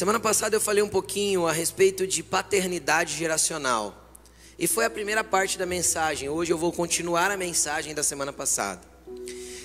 [0.00, 4.16] Semana passada eu falei um pouquinho a respeito de paternidade geracional.
[4.58, 6.26] E foi a primeira parte da mensagem.
[6.26, 8.80] Hoje eu vou continuar a mensagem da semana passada.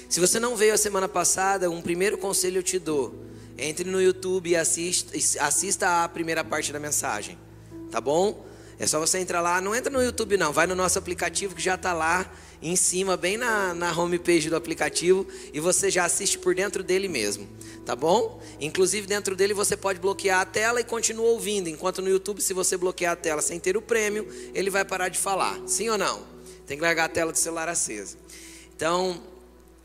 [0.10, 3.16] Se você não veio a semana passada, um primeiro conselho eu te dou.
[3.58, 7.40] Entre no YouTube e assista, a primeira parte da mensagem.
[7.90, 8.46] Tá bom?
[8.78, 9.62] É só você entrar lá.
[9.62, 10.52] Não entra no YouTube, não.
[10.52, 12.30] Vai no nosso aplicativo que já está lá
[12.62, 15.28] em cima, bem na, na homepage do aplicativo.
[15.54, 17.48] E você já assiste por dentro dele mesmo
[17.86, 18.42] tá bom?
[18.60, 22.54] Inclusive dentro dele você pode bloquear a tela e continua ouvindo, enquanto no YouTube se
[22.54, 25.62] você bloquear a tela sem ter o prêmio, ele vai parar de falar.
[25.68, 26.26] Sim ou não?
[26.66, 28.18] Tem que largar a tela do celular acesa.
[28.76, 29.22] Então,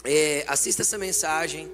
[0.02, 1.70] é, assista essa mensagem,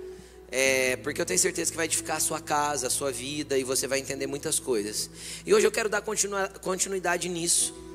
[0.50, 3.62] é, porque eu tenho certeza que vai edificar a sua casa, a sua vida e
[3.62, 5.08] você vai entender muitas coisas.
[5.46, 7.85] E hoje eu quero dar continuidade nisso.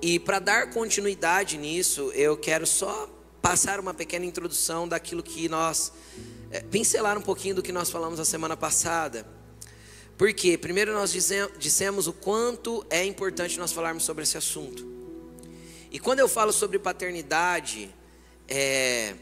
[0.00, 3.08] E para dar continuidade nisso, eu quero só
[3.42, 5.92] passar uma pequena introdução daquilo que nós
[6.50, 9.26] é, pincelar um pouquinho do que nós falamos a semana passada.
[10.16, 11.12] Porque, primeiro, nós
[11.58, 14.86] dissemos o quanto é importante nós falarmos sobre esse assunto.
[15.90, 17.94] E quando eu falo sobre paternidade,
[18.48, 19.14] é,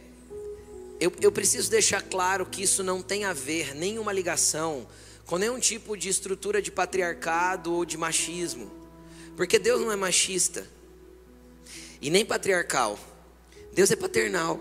[0.99, 4.87] eu, eu preciso deixar claro que isso não tem a ver, nenhuma ligação
[5.27, 8.86] com nenhum tipo de estrutura de patriarcado ou de machismo.
[9.37, 10.67] Porque Deus não é machista
[12.01, 12.98] e nem patriarcal.
[13.73, 14.59] Deus é paternal.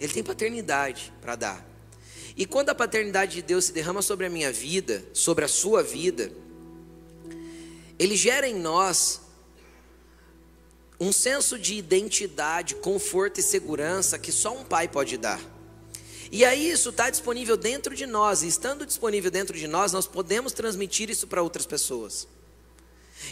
[0.00, 1.66] Ele tem paternidade para dar.
[2.36, 5.82] E quando a paternidade de Deus se derrama sobre a minha vida, sobre a sua
[5.82, 6.32] vida,
[7.98, 9.20] ele gera em nós
[10.98, 15.40] um senso de identidade, conforto e segurança que só um pai pode dar.
[16.30, 20.06] E aí isso está disponível dentro de nós, e estando disponível dentro de nós, nós
[20.06, 22.26] podemos transmitir isso para outras pessoas.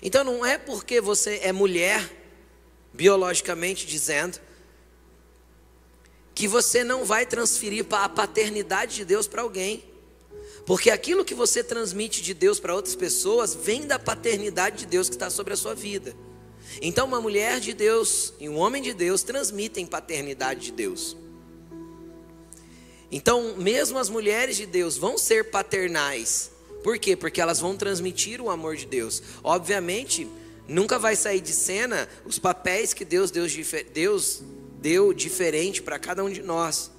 [0.03, 2.09] Então não é porque você é mulher,
[2.93, 4.41] biologicamente dizendo,
[6.35, 9.85] que você não vai transferir a paternidade de Deus para alguém.
[10.65, 15.09] Porque aquilo que você transmite de Deus para outras pessoas vem da paternidade de Deus
[15.09, 16.15] que está sobre a sua vida.
[16.81, 21.17] Então, uma mulher de Deus e um homem de Deus transmitem paternidade de Deus.
[23.11, 26.53] Então, mesmo as mulheres de Deus vão ser paternais.
[26.83, 27.15] Por quê?
[27.15, 29.23] Porque elas vão transmitir o amor de Deus.
[29.43, 30.27] Obviamente,
[30.67, 33.53] nunca vai sair de cena os papéis que Deus, Deus,
[33.93, 34.43] Deus
[34.81, 36.91] deu diferente para cada um de nós.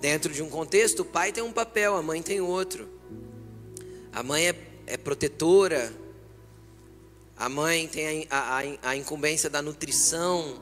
[0.00, 2.88] Dentro de um contexto, o pai tem um papel, a mãe tem outro.
[4.12, 4.54] A mãe é,
[4.86, 5.92] é protetora,
[7.36, 10.60] a mãe tem a, a, a incumbência da nutrição,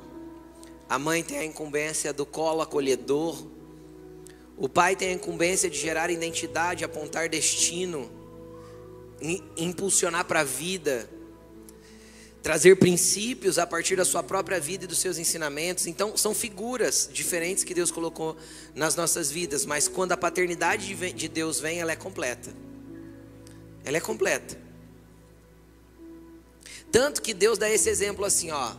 [0.88, 3.46] a mãe tem a incumbência do colo acolhedor,
[4.58, 8.10] o pai tem a incumbência de gerar identidade, apontar destino,
[9.56, 11.08] impulsionar para a vida
[12.42, 15.86] trazer princípios a partir da sua própria vida e dos seus ensinamentos.
[15.86, 18.36] Então, são figuras diferentes que Deus colocou
[18.74, 22.50] nas nossas vidas, mas quando a paternidade de Deus vem, ela é completa.
[23.84, 24.58] Ela é completa.
[26.90, 28.74] Tanto que Deus dá esse exemplo assim, ó.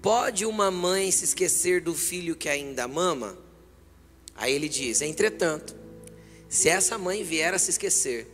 [0.00, 3.36] Pode uma mãe se esquecer do filho que ainda mama?
[4.36, 5.74] Aí ele diz: Entretanto,
[6.48, 8.28] se essa mãe vier a se esquecer,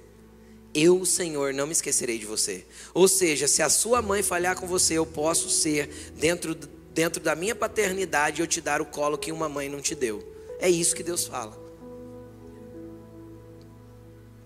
[0.75, 2.65] eu, o Senhor, não me esquecerei de você.
[2.95, 7.35] Ou seja, se a sua mãe falhar com você, eu posso ser, dentro, dentro da
[7.35, 10.27] minha paternidade, eu te dar o colo que uma mãe não te deu.
[10.59, 11.61] É isso que Deus fala.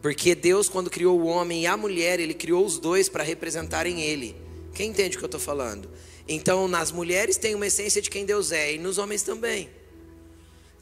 [0.03, 4.03] Porque Deus, quando criou o homem e a mulher, Ele criou os dois para representarem
[4.03, 4.37] Ele.
[4.75, 5.89] Quem entende o que eu estou falando?
[6.29, 9.71] Então, nas mulheres tem uma essência de quem Deus é, e nos homens também.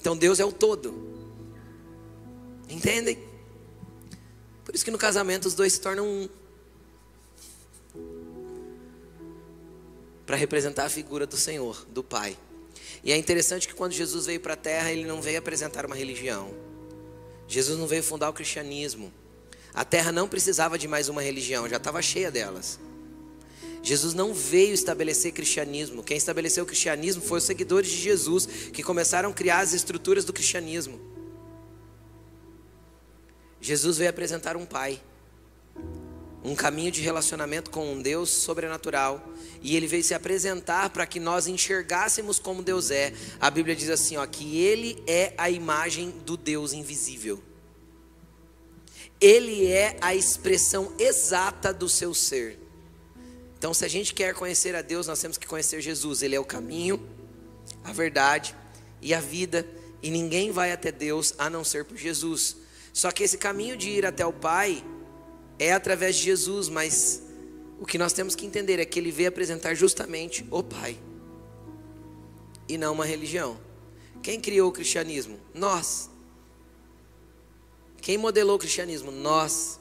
[0.05, 0.95] Então, Deus é o todo.
[2.69, 3.19] Entendem?
[4.63, 6.29] Por isso que no casamento os dois se tornam um.
[10.27, 12.37] Para representar a figura do Senhor, do Pai.
[13.03, 15.97] E é interessante que quando Jesus veio para a terra, ele não veio apresentar uma
[15.97, 16.53] religião.
[17.49, 19.11] Jesus não veio fundar o cristianismo.
[19.73, 22.79] A terra não precisava de mais uma religião, já estava cheia delas.
[23.85, 26.03] Jesus não veio estabelecer cristianismo.
[26.03, 30.25] Quem estabeleceu o cristianismo foi os seguidores de Jesus, que começaram a criar as estruturas
[30.25, 30.99] do cristianismo.
[33.61, 35.03] Jesus veio apresentar um pai,
[36.43, 39.23] um caminho de relacionamento com um Deus sobrenatural,
[39.61, 43.13] e ele veio se apresentar para que nós enxergássemos como Deus é.
[43.39, 47.43] A Bíblia diz assim, ó, que ele é a imagem do Deus invisível.
[49.21, 52.64] Ele é a expressão exata do seu ser.
[53.65, 56.21] Então, se a gente quer conhecer a Deus, nós temos que conhecer Jesus.
[56.21, 57.01] Ele é o caminho,
[57.83, 58.55] a verdade
[59.01, 59.67] e a vida,
[60.03, 62.59] e ninguém vai até Deus a não ser por Jesus.
[62.93, 64.85] Só que esse caminho de ir até o Pai
[65.59, 67.23] é através de Jesus, mas
[67.81, 70.99] o que nós temos que entender é que ele veio apresentar justamente o Pai
[72.69, 73.59] e não uma religião.
[74.23, 75.41] Quem criou o cristianismo?
[75.55, 76.11] Nós.
[78.03, 79.11] Quem modelou o cristianismo?
[79.11, 79.81] Nós.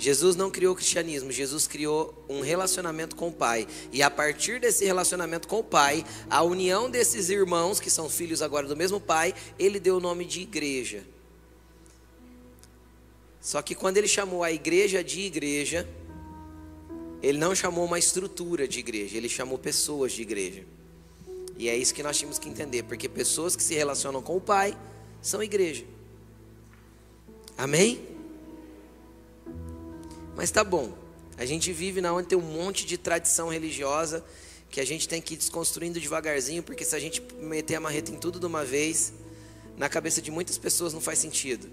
[0.00, 3.68] Jesus não criou o cristianismo, Jesus criou um relacionamento com o Pai.
[3.92, 8.40] E a partir desse relacionamento com o Pai, a união desses irmãos, que são filhos
[8.40, 11.04] agora do mesmo Pai, ele deu o nome de igreja.
[13.42, 15.86] Só que quando ele chamou a igreja de igreja,
[17.22, 20.64] ele não chamou uma estrutura de igreja, ele chamou pessoas de igreja.
[21.58, 24.40] E é isso que nós temos que entender, porque pessoas que se relacionam com o
[24.40, 24.74] Pai
[25.20, 25.84] são igreja.
[27.58, 28.09] Amém?
[30.36, 30.96] Mas tá bom.
[31.36, 34.24] A gente vive na onde tem um monte de tradição religiosa
[34.70, 38.12] que a gente tem que ir desconstruindo devagarzinho, porque se a gente meter a marreta
[38.12, 39.12] em tudo de uma vez,
[39.76, 41.68] na cabeça de muitas pessoas não faz sentido.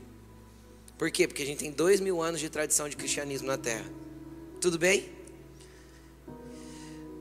[0.97, 1.27] Por quê?
[1.27, 3.85] Porque a gente tem dois mil anos de tradição de cristianismo na Terra.
[4.59, 5.09] Tudo bem?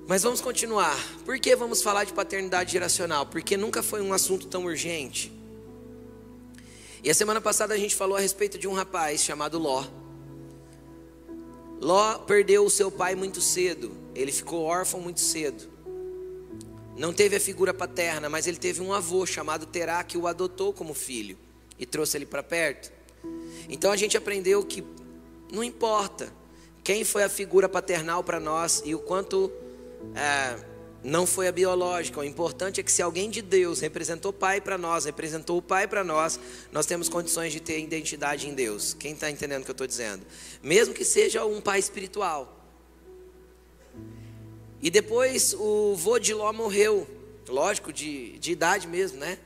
[0.08, 0.96] Mas vamos continuar.
[1.24, 3.26] Por que vamos falar de paternidade geracional?
[3.26, 5.32] Porque nunca foi um assunto tão urgente.
[7.02, 9.84] E a semana passada a gente falou a respeito de um rapaz chamado Ló.
[11.80, 15.68] Ló perdeu o seu pai muito cedo, ele ficou órfão muito cedo.
[16.96, 20.72] Não teve a figura paterna, mas ele teve um avô chamado Terá que o adotou
[20.72, 21.36] como filho
[21.78, 22.90] e trouxe ele para perto.
[23.68, 24.82] Então a gente aprendeu que
[25.52, 26.32] não importa
[26.82, 29.52] quem foi a figura paternal para nós e o quanto
[30.14, 32.20] é, não foi a biológica.
[32.20, 35.86] O importante é que se alguém de Deus representou pai para nós, representou o pai
[35.86, 36.38] para nós,
[36.72, 38.94] nós temos condições de ter identidade em Deus.
[38.94, 40.26] Quem está entendendo o que eu estou dizendo?
[40.62, 42.52] Mesmo que seja um pai espiritual.
[44.82, 47.06] E depois o vô de Ló morreu,
[47.48, 49.38] lógico, de, de idade mesmo, né?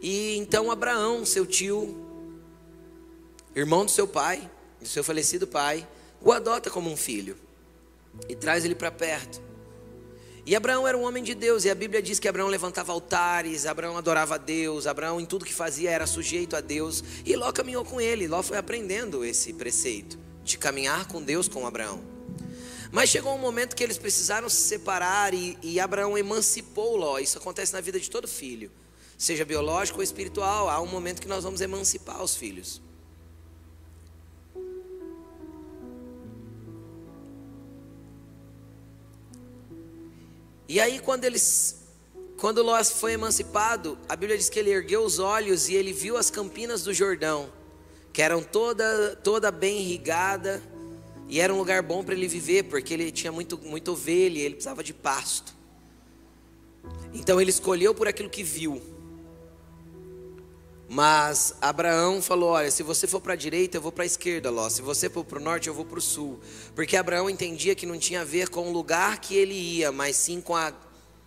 [0.00, 1.96] E então Abraão, seu tio,
[3.54, 5.86] irmão do seu pai, do seu falecido pai,
[6.20, 7.36] o adota como um filho
[8.28, 9.40] e traz ele para perto.
[10.44, 13.64] E Abraão era um homem de Deus, e a Bíblia diz que Abraão levantava altares,
[13.64, 17.52] Abraão adorava a Deus, Abraão em tudo que fazia era sujeito a Deus, e Ló
[17.52, 22.02] caminhou com ele, Ló foi aprendendo esse preceito de caminhar com Deus com Abraão.
[22.90, 27.18] Mas chegou um momento que eles precisaram se separar e, e Abraão emancipou Ló.
[27.18, 28.70] Isso acontece na vida de todo filho,
[29.16, 30.68] seja biológico ou espiritual.
[30.68, 32.82] Há um momento que nós vamos emancipar os filhos.
[40.72, 41.82] E aí quando eles
[42.38, 46.16] quando Ló foi emancipado, a Bíblia diz que ele ergueu os olhos e ele viu
[46.16, 47.52] as campinas do Jordão,
[48.10, 50.62] que eram toda toda bem irrigada,
[51.28, 54.54] e era um lugar bom para ele viver, porque ele tinha muito muita ovelha, ele
[54.54, 55.54] precisava de pasto.
[57.12, 58.80] Então ele escolheu por aquilo que viu.
[60.88, 64.50] Mas Abraão falou: Olha, se você for para a direita, eu vou para a esquerda,
[64.50, 64.68] Ló.
[64.68, 66.40] Se você for para o norte, eu vou para o sul.
[66.74, 70.16] Porque Abraão entendia que não tinha a ver com o lugar que ele ia, mas
[70.16, 70.72] sim com a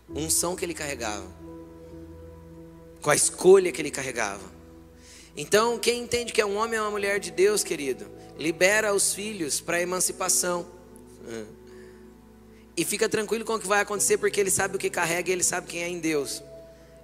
[0.09, 1.25] unção que ele carregava,
[3.01, 4.55] com a escolha que ele carregava.
[5.37, 9.13] Então, quem entende que é um homem ou uma mulher de Deus, querido, libera os
[9.13, 10.65] filhos para a emancipação.
[12.77, 15.33] E fica tranquilo com o que vai acontecer, porque ele sabe o que carrega e
[15.33, 16.41] ele sabe quem é em Deus.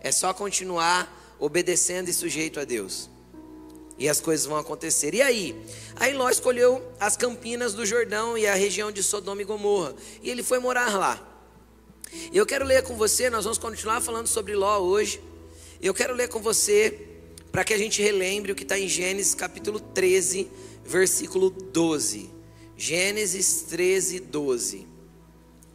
[0.01, 3.09] É só continuar obedecendo e sujeito a Deus.
[3.97, 5.13] E as coisas vão acontecer.
[5.13, 5.55] E aí?
[5.95, 9.95] Aí Ló escolheu as campinas do Jordão e a região de Sodoma e Gomorra.
[10.21, 11.27] E ele foi morar lá.
[12.31, 15.19] E eu quero ler com você, nós vamos continuar falando sobre Ló hoje.
[15.81, 17.07] Eu quero ler com você
[17.51, 20.47] para que a gente relembre o que está em Gênesis capítulo 13,
[20.85, 22.29] versículo 12.
[22.77, 24.87] Gênesis 13, 12.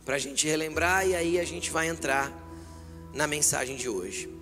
[0.04, 2.32] Para a gente relembrar e aí a gente vai entrar
[3.12, 4.35] na mensagem de hoje.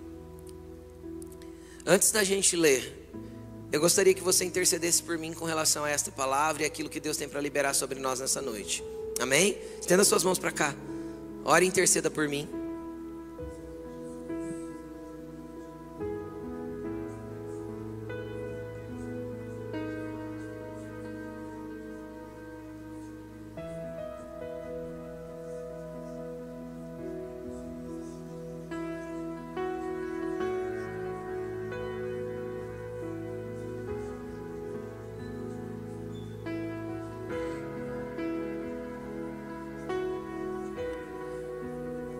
[1.87, 3.11] Antes da gente ler,
[3.71, 6.99] eu gostaria que você intercedesse por mim com relação a esta palavra e aquilo que
[6.99, 8.83] Deus tem para liberar sobre nós nessa noite.
[9.19, 9.55] Amém?
[9.79, 10.73] Estenda suas mãos para cá.
[11.43, 12.49] Ore e interceda por mim.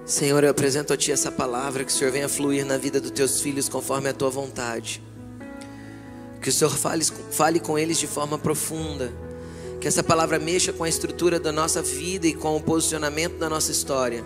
[0.05, 3.09] Senhor, eu apresento a Ti essa palavra, que o Senhor venha fluir na vida dos
[3.09, 5.01] Teus filhos conforme a Tua vontade.
[6.39, 9.11] Que o Senhor fale, fale com eles de forma profunda.
[9.81, 13.49] Que essa palavra mexa com a estrutura da nossa vida e com o posicionamento da
[13.49, 14.23] nossa história.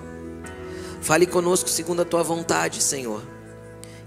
[1.00, 3.24] Fale conosco segundo a Tua vontade, Senhor.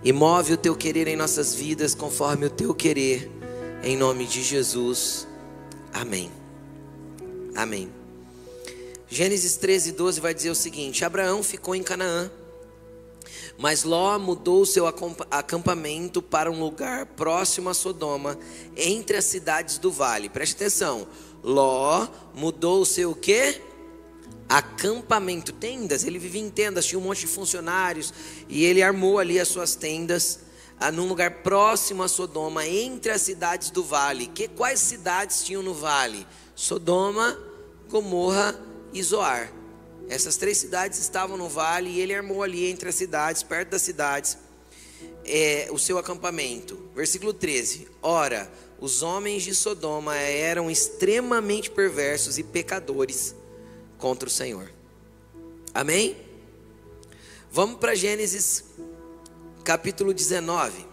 [0.05, 3.31] E move o Teu querer em nossas vidas conforme o Teu querer.
[3.83, 5.27] Em nome de Jesus.
[5.91, 6.31] Amém.
[7.57, 8.02] Amém.
[9.13, 12.33] Gênesis 13, 12 vai dizer o seguinte: Abraão ficou em Canaã
[13.59, 14.87] Mas Ló mudou seu
[15.31, 18.39] acampamento para um lugar próximo a Sodoma,
[18.75, 20.31] entre as cidades do vale.
[20.31, 21.07] Preste atenção.
[21.43, 23.61] Ló mudou o seu quê?
[24.49, 26.05] Acampamento, tendas.
[26.05, 28.15] Ele vivia em tendas, tinha um monte de funcionários
[28.49, 30.41] e ele armou ali as suas tendas
[30.81, 34.29] ah, num lugar próximo a Sodoma, entre as cidades do vale.
[34.29, 36.27] Que quais cidades tinham no vale?
[36.55, 37.39] Sodoma,
[37.91, 39.53] Gomorra e Zoar.
[40.09, 43.83] Essas três cidades estavam no vale e ele armou ali entre as cidades, perto das
[43.83, 44.37] cidades,
[45.25, 46.91] é, o seu acampamento.
[46.95, 53.35] Versículo 13: Ora, os homens de Sodoma eram extremamente perversos e pecadores
[53.97, 54.71] contra o Senhor.
[55.73, 56.17] Amém?
[57.51, 58.65] Vamos para Gênesis
[59.63, 60.87] capítulo 19.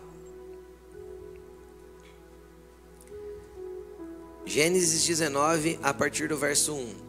[4.45, 7.08] Gênesis 19, a partir do verso 1.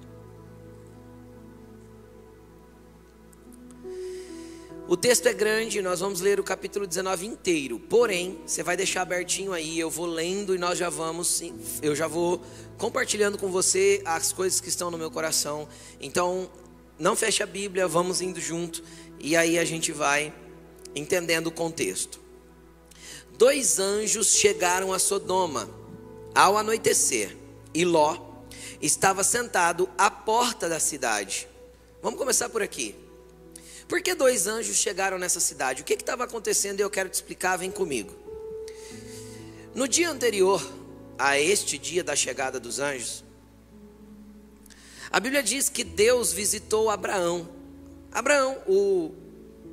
[4.90, 7.78] O texto é grande, nós vamos ler o capítulo 19 inteiro.
[7.78, 11.40] Porém, você vai deixar abertinho aí, eu vou lendo e nós já vamos,
[11.80, 12.42] eu já vou
[12.76, 15.68] compartilhando com você as coisas que estão no meu coração.
[16.00, 16.50] Então,
[16.98, 18.82] não feche a Bíblia, vamos indo junto
[19.20, 20.34] e aí a gente vai
[20.92, 22.18] entendendo o contexto.
[23.38, 25.70] Dois anjos chegaram a Sodoma
[26.34, 27.36] ao anoitecer,
[27.72, 28.18] e Ló
[28.82, 31.46] estava sentado à porta da cidade.
[32.02, 33.08] Vamos começar por aqui.
[33.90, 35.82] Por que dois anjos chegaram nessa cidade?
[35.82, 36.78] O que estava acontecendo?
[36.78, 38.14] Eu quero te explicar, vem comigo.
[39.74, 40.64] No dia anterior
[41.18, 43.24] a este dia da chegada dos anjos,
[45.10, 47.48] a Bíblia diz que Deus visitou Abraão.
[48.12, 49.12] Abraão, o,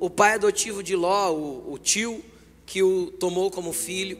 [0.00, 2.20] o pai adotivo de Ló, o, o tio
[2.66, 4.18] que o tomou como filho.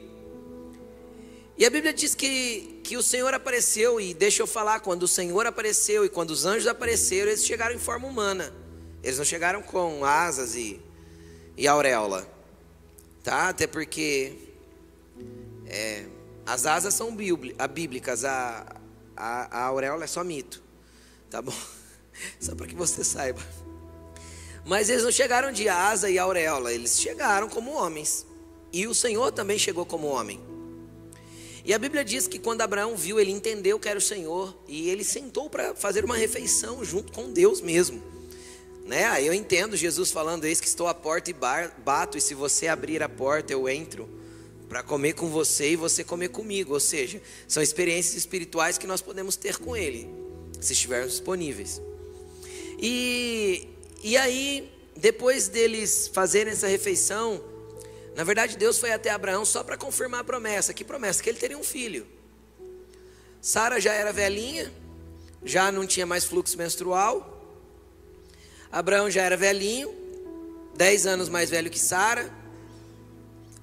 [1.57, 5.09] E a Bíblia diz que, que o Senhor apareceu, e deixa eu falar, quando o
[5.09, 8.58] Senhor apareceu e quando os anjos apareceram, eles chegaram em forma humana.
[9.03, 10.79] Eles não chegaram com asas e,
[11.55, 12.27] e auréola,
[13.23, 13.49] tá?
[13.49, 14.33] Até porque
[15.65, 16.05] é,
[16.45, 18.65] as asas são bíblicas, a,
[19.15, 20.61] a, a auréola é só mito,
[21.29, 21.53] tá bom?
[22.37, 23.41] Só para que você saiba.
[24.65, 28.25] Mas eles não chegaram de asa e auréola, eles chegaram como homens.
[28.73, 30.39] E o Senhor também chegou como homem.
[31.63, 34.89] E a Bíblia diz que quando Abraão viu, ele entendeu que era o Senhor e
[34.89, 38.18] ele sentou para fazer uma refeição junto com Deus mesmo.
[38.89, 39.05] Né?
[39.05, 42.67] Aí eu entendo Jesus falando: Eis que estou à porta e bato, e se você
[42.67, 44.09] abrir a porta, eu entro
[44.67, 46.73] para comer com você e você comer comigo.
[46.73, 50.09] Ou seja, são experiências espirituais que nós podemos ter com Ele,
[50.59, 51.79] se estivermos disponíveis.
[52.79, 53.67] E,
[54.03, 54.67] e aí,
[54.97, 57.43] depois deles fazerem essa refeição,
[58.15, 60.73] na verdade Deus foi até Abraão só para confirmar a promessa.
[60.73, 61.21] Que promessa?
[61.21, 62.07] Que ele teria um filho.
[63.39, 64.73] Sara já era velhinha,
[65.45, 67.35] já não tinha mais fluxo menstrual.
[68.71, 69.91] Abraão já era velhinho,
[70.75, 72.31] dez anos mais velho que Sara,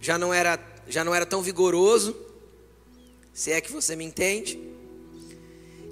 [0.00, 0.58] já não era
[0.88, 2.16] já não era tão vigoroso,
[3.32, 4.60] se é que você me entende.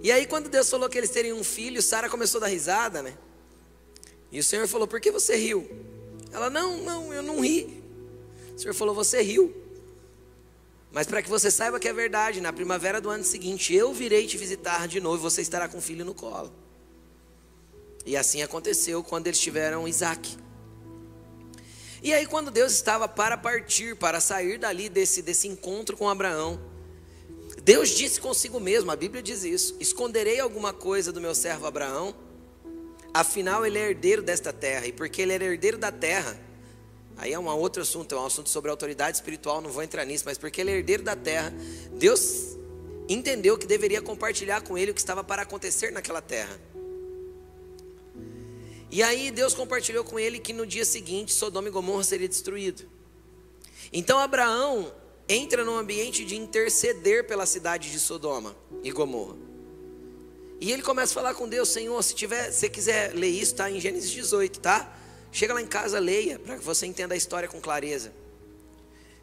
[0.03, 3.03] E aí quando Deus falou que eles teriam um filho, Sara começou a dar risada,
[3.03, 3.17] né?
[4.33, 5.69] E o Senhor falou: "Por que você riu?"
[6.33, 7.83] Ela: "Não, não, eu não ri."
[8.55, 9.55] O Senhor falou: "Você riu."
[10.91, 14.27] Mas para que você saiba que é verdade, na primavera do ano seguinte eu virei
[14.27, 16.64] te visitar de novo e você estará com o filho no colo.
[18.05, 20.37] E assim aconteceu quando eles tiveram Isaac.
[22.03, 26.61] E aí, quando Deus estava para partir, para sair dali desse, desse encontro com Abraão,
[27.63, 32.15] Deus disse consigo mesmo, a Bíblia diz isso: Esconderei alguma coisa do meu servo Abraão,
[33.15, 36.39] afinal ele é herdeiro desta terra, e porque ele é herdeiro da terra,
[37.17, 40.25] aí é um outro assunto, é um assunto sobre autoridade espiritual, não vou entrar nisso,
[40.27, 41.55] mas porque ele é herdeiro da terra,
[41.93, 42.59] Deus
[43.09, 46.61] entendeu que deveria compartilhar com ele o que estava para acontecer naquela terra.
[48.95, 52.89] E aí Deus compartilhou com ele que no dia seguinte Sodoma e Gomorra seria destruído.
[53.93, 54.95] Então Abraão
[55.29, 59.35] entra num ambiente de interceder pela cidade de Sodoma e Gomorra.
[60.61, 63.69] E ele começa a falar com Deus, Senhor, se tiver, se quiser ler isso, está
[63.69, 64.97] em Gênesis 18, tá?
[65.33, 68.13] Chega lá em casa, leia, para que você entenda a história com clareza.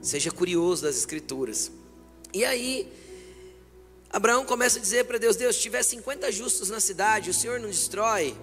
[0.01, 1.71] Seja curioso das escrituras.
[2.33, 2.91] E aí,
[4.09, 7.57] Abraão começa a dizer para Deus: Deus, se tiver 50 justos na cidade, o Senhor
[7.57, 8.35] não destrói.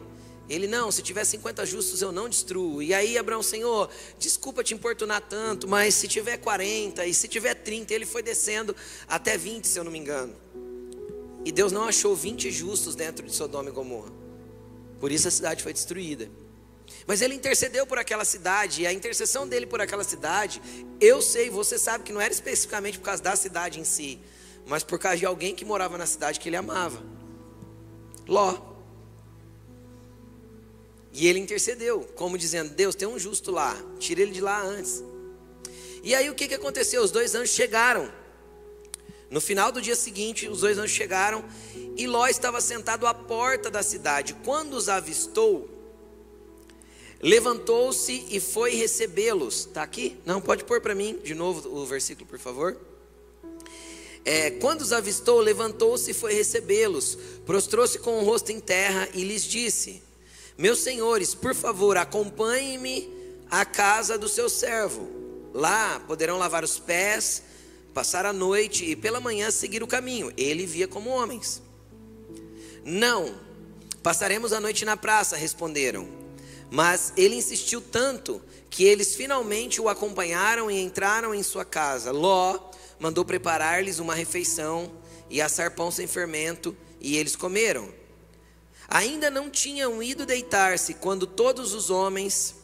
[0.49, 2.83] Ele, não, se tiver 50 justos eu não destruo.
[2.83, 7.55] E aí Abraão, Senhor, desculpa te importunar tanto, mas se tiver 40 e se tiver
[7.55, 8.75] 30, ele foi descendo
[9.07, 10.35] até 20, se eu não me engano.
[11.45, 14.11] E Deus não achou 20 justos dentro de Sodoma e Gomorra.
[14.99, 16.31] Por isso a cidade foi destruída.
[17.07, 20.61] Mas ele intercedeu por aquela cidade, e a intercessão dele por aquela cidade,
[21.01, 24.19] eu sei, você sabe que não era especificamente por causa da cidade em si,
[24.67, 27.03] mas por causa de alguém que morava na cidade que ele amava.
[28.27, 28.78] Ló.
[31.19, 35.03] E ele intercedeu, como dizendo: Deus, tem um justo lá, tira ele de lá antes.
[36.01, 37.03] E aí o que, que aconteceu?
[37.03, 38.09] Os dois anjos chegaram.
[39.29, 41.45] No final do dia seguinte, os dois anjos chegaram
[41.97, 44.33] e Ló estava sentado à porta da cidade.
[44.45, 45.69] Quando os avistou,
[47.21, 49.67] levantou-se e foi recebê-los.
[49.67, 50.17] Está aqui?
[50.25, 52.77] Não, pode pôr para mim de novo o versículo, por favor.
[54.25, 59.25] É, quando os avistou, levantou-se e foi recebê-los, prostrou-se com o rosto em terra e
[59.25, 60.07] lhes disse:
[60.59, 63.09] Meus senhores, por favor, acompanhem-me
[63.49, 65.09] à casa do seu servo.
[65.55, 67.45] Lá poderão lavar os pés,
[67.95, 70.33] passar a noite e pela manhã seguir o caminho.
[70.37, 71.63] Ele via como homens.
[72.85, 73.39] Não,
[74.03, 76.09] passaremos a noite na praça, responderam.
[76.69, 82.11] Mas ele insistiu tanto que eles finalmente o acompanharam e entraram em sua casa.
[82.11, 82.59] Ló
[82.99, 84.91] mandou preparar-lhes uma refeição
[85.31, 87.89] e assar pão sem fermento, e eles comeram.
[88.89, 92.55] Ainda não tinham ido deitar-se quando todos os homens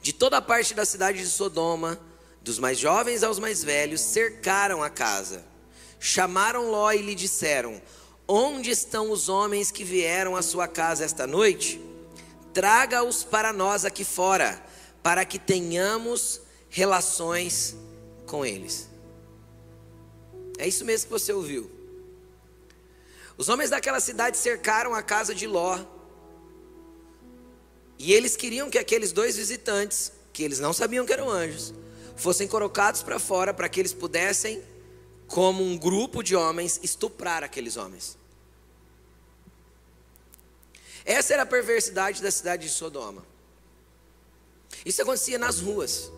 [0.00, 2.00] de toda a parte da cidade de Sodoma,
[2.40, 5.44] dos mais jovens aos mais velhos, cercaram a casa.
[5.98, 7.80] Chamaram Ló e lhe disseram:
[8.26, 11.78] Onde estão os homens que vieram à sua casa esta noite?
[12.54, 14.64] Traga-os para nós aqui fora,
[15.02, 17.76] para que tenhamos relações
[18.26, 18.88] com eles.
[20.56, 21.79] É isso mesmo que você ouviu.
[23.40, 25.82] Os homens daquela cidade cercaram a casa de Ló.
[27.98, 31.72] E eles queriam que aqueles dois visitantes, que eles não sabiam que eram anjos,
[32.16, 34.62] fossem colocados para fora para que eles pudessem,
[35.26, 38.18] como um grupo de homens, estuprar aqueles homens.
[41.02, 43.24] Essa era a perversidade da cidade de Sodoma.
[44.84, 46.12] Isso acontecia nas ruas.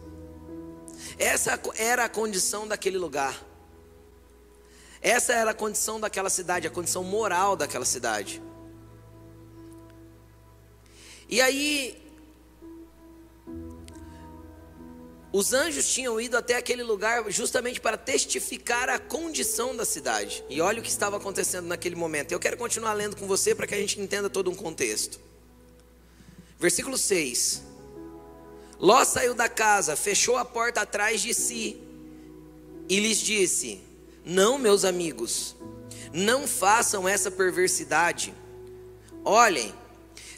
[1.17, 3.52] Essa era a condição daquele lugar.
[5.03, 8.41] Essa era a condição daquela cidade, a condição moral daquela cidade.
[11.29, 12.03] E aí,
[15.33, 20.45] Os anjos tinham ido até aquele lugar justamente para testificar a condição da cidade.
[20.51, 22.33] E olha o que estava acontecendo naquele momento.
[22.33, 25.19] Eu quero continuar lendo com você para que a gente entenda todo um contexto.
[26.61, 27.63] Versículo 6.
[28.79, 31.81] Ló saiu da casa, fechou a porta atrás de si
[32.87, 33.81] e lhes disse:
[34.25, 35.57] Não, meus amigos,
[36.13, 38.33] não façam essa perversidade.
[39.25, 39.75] Olhem,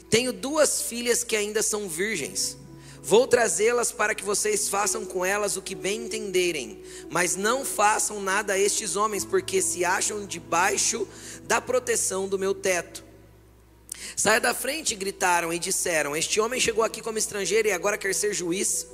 [0.09, 2.57] tenho duas filhas que ainda são virgens.
[3.01, 8.19] Vou trazê-las para que vocês façam com elas o que bem entenderem, mas não façam
[8.19, 11.07] nada a estes homens, porque se acham debaixo
[11.43, 13.03] da proteção do meu teto.
[14.15, 18.13] Saia da frente, gritaram e disseram: Este homem chegou aqui como estrangeiro e agora quer
[18.15, 18.87] ser juiz.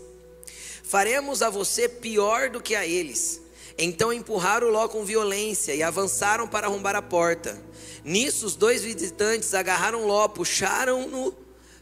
[0.83, 3.40] Faremos a você pior do que a eles.
[3.77, 7.61] Então empurraram Ló com violência e avançaram para arrombar a porta.
[8.03, 11.35] Nisso, os dois visitantes agarraram Ló, puxaram-no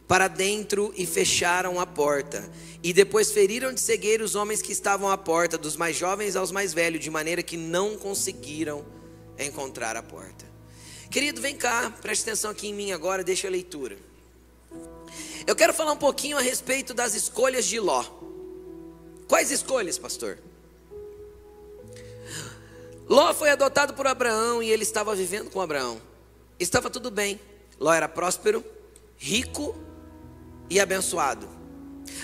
[0.06, 2.50] para dentro e fecharam a porta.
[2.82, 6.50] E depois feriram de cegueira os homens que estavam à porta, dos mais jovens aos
[6.50, 8.84] mais velhos, de maneira que não conseguiram
[9.38, 10.44] encontrar a porta.
[11.10, 13.96] Querido, vem cá, preste atenção aqui em mim agora, deixa a leitura.
[15.46, 18.04] Eu quero falar um pouquinho a respeito das escolhas de Ló.
[19.28, 20.38] Quais escolhas, pastor?
[23.10, 26.00] Ló foi adotado por Abraão e ele estava vivendo com Abraão.
[26.60, 27.40] Estava tudo bem.
[27.80, 28.64] Ló era próspero,
[29.18, 29.76] rico
[30.70, 31.48] e abençoado.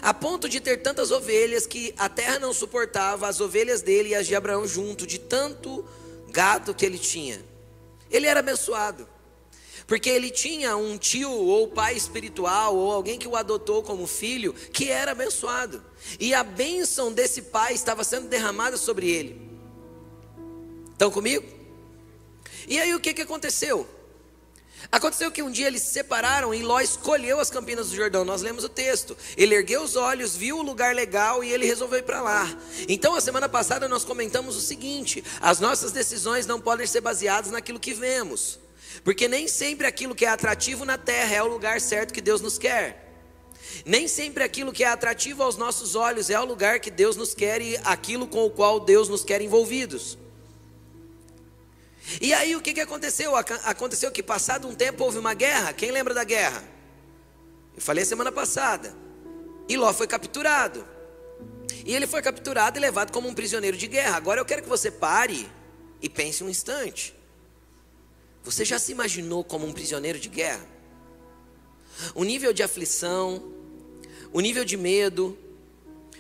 [0.01, 4.15] A ponto de ter tantas ovelhas que a terra não suportava as ovelhas dele e
[4.15, 5.85] as de Abraão junto, de tanto
[6.29, 7.45] gado que ele tinha.
[8.09, 9.09] Ele era abençoado.
[9.89, 14.53] Porque ele tinha um tio ou pai espiritual ou alguém que o adotou como filho
[14.53, 15.83] que era abençoado.
[16.21, 19.46] E a bênção desse pai estava sendo derramada sobre ele.
[20.97, 21.45] Estão comigo?
[22.67, 23.87] E aí o que, que aconteceu?
[24.91, 28.25] Aconteceu que um dia eles se separaram e Ló escolheu as campinas do Jordão.
[28.25, 29.15] Nós lemos o texto.
[29.37, 32.49] Ele ergueu os olhos, viu o lugar legal e ele resolveu ir para lá.
[32.89, 37.51] Então, a semana passada nós comentamos o seguinte: as nossas decisões não podem ser baseadas
[37.51, 38.59] naquilo que vemos,
[39.05, 42.41] porque nem sempre aquilo que é atrativo na terra é o lugar certo que Deus
[42.41, 43.05] nos quer.
[43.85, 47.35] Nem sempre aquilo que é atrativo aos nossos olhos é o lugar que Deus nos
[47.35, 50.17] quer e aquilo com o qual Deus nos quer envolvidos.
[52.21, 53.35] E aí o que, que aconteceu?
[53.37, 55.73] Aconteceu que passado um tempo houve uma guerra.
[55.73, 56.63] Quem lembra da guerra?
[57.75, 58.95] Eu falei semana passada.
[59.69, 60.87] E Ló foi capturado.
[61.85, 64.17] E ele foi capturado e levado como um prisioneiro de guerra.
[64.17, 65.51] Agora eu quero que você pare
[66.01, 67.15] e pense um instante.
[68.45, 70.65] Você já se imaginou como um prisioneiro de guerra?
[72.15, 73.53] O nível de aflição,
[74.33, 75.37] o nível de medo,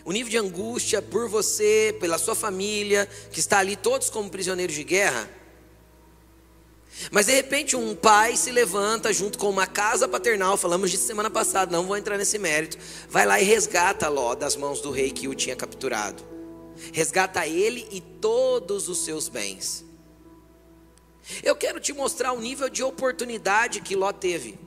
[0.05, 4.75] o nível de angústia por você, pela sua família, que está ali todos como prisioneiros
[4.75, 5.29] de guerra.
[7.11, 11.31] Mas de repente um pai se levanta junto com uma casa paternal, falamos disso semana
[11.31, 12.79] passada, não vou entrar nesse mérito,
[13.09, 16.23] vai lá e resgata Ló das mãos do rei que o tinha capturado.
[16.93, 19.85] Resgata ele e todos os seus bens.
[21.43, 24.59] Eu quero te mostrar o nível de oportunidade que Ló teve.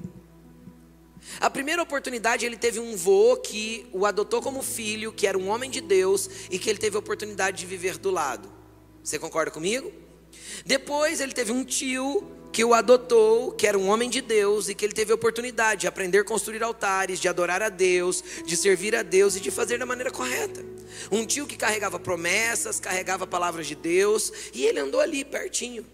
[1.39, 5.50] A primeira oportunidade, ele teve um vô que o adotou como filho, que era um
[5.50, 8.52] homem de Deus e que ele teve a oportunidade de viver do lado.
[9.04, 9.92] Você concorda comigo?
[10.66, 14.76] Depois, ele teve um tio que o adotou, que era um homem de Deus e
[14.76, 18.58] que ele teve a oportunidade de aprender a construir altares, de adorar a Deus, de
[18.58, 20.64] servir a Deus e de fazer da maneira correta.
[21.12, 25.86] Um tio que carregava promessas, carregava palavras de Deus e ele andou ali pertinho.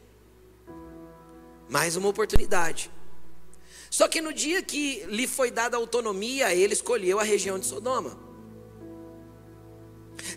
[1.69, 2.89] Mais uma oportunidade.
[3.89, 8.17] Só que no dia que lhe foi dada autonomia, ele escolheu a região de Sodoma.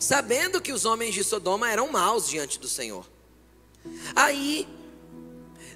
[0.01, 3.07] Sabendo que os homens de Sodoma eram maus diante do Senhor.
[4.15, 4.67] Aí,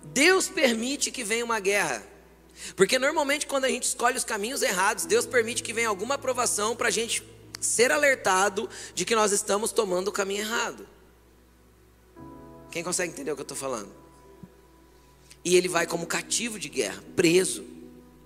[0.05, 2.07] Deus permite que venha uma guerra.
[2.77, 6.77] Porque normalmente, quando a gente escolhe os caminhos errados, Deus permite que venha alguma aprovação
[6.77, 7.23] para a gente
[7.61, 10.87] ser alertado de que nós estamos tomando o caminho errado.
[12.71, 13.91] Quem consegue entender o que eu estou falando?
[15.45, 17.73] E ele vai como cativo de guerra, preso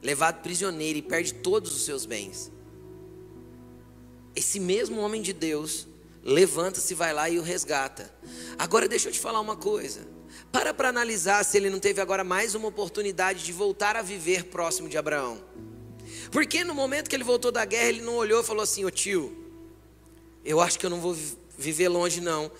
[0.02, 2.52] levado prisioneiro e perde todos os seus bens.
[4.34, 5.88] Esse mesmo homem de Deus
[6.26, 8.12] levanta-se, vai lá e o resgata.
[8.58, 10.06] Agora deixa eu te falar uma coisa.
[10.50, 14.44] Para para analisar se ele não teve agora mais uma oportunidade de voltar a viver
[14.44, 15.42] próximo de Abraão.
[16.32, 18.90] Porque no momento que ele voltou da guerra, ele não olhou e falou assim: Ô
[18.90, 19.34] tio,
[20.44, 21.16] eu acho que eu não vou
[21.56, 22.50] viver longe, não.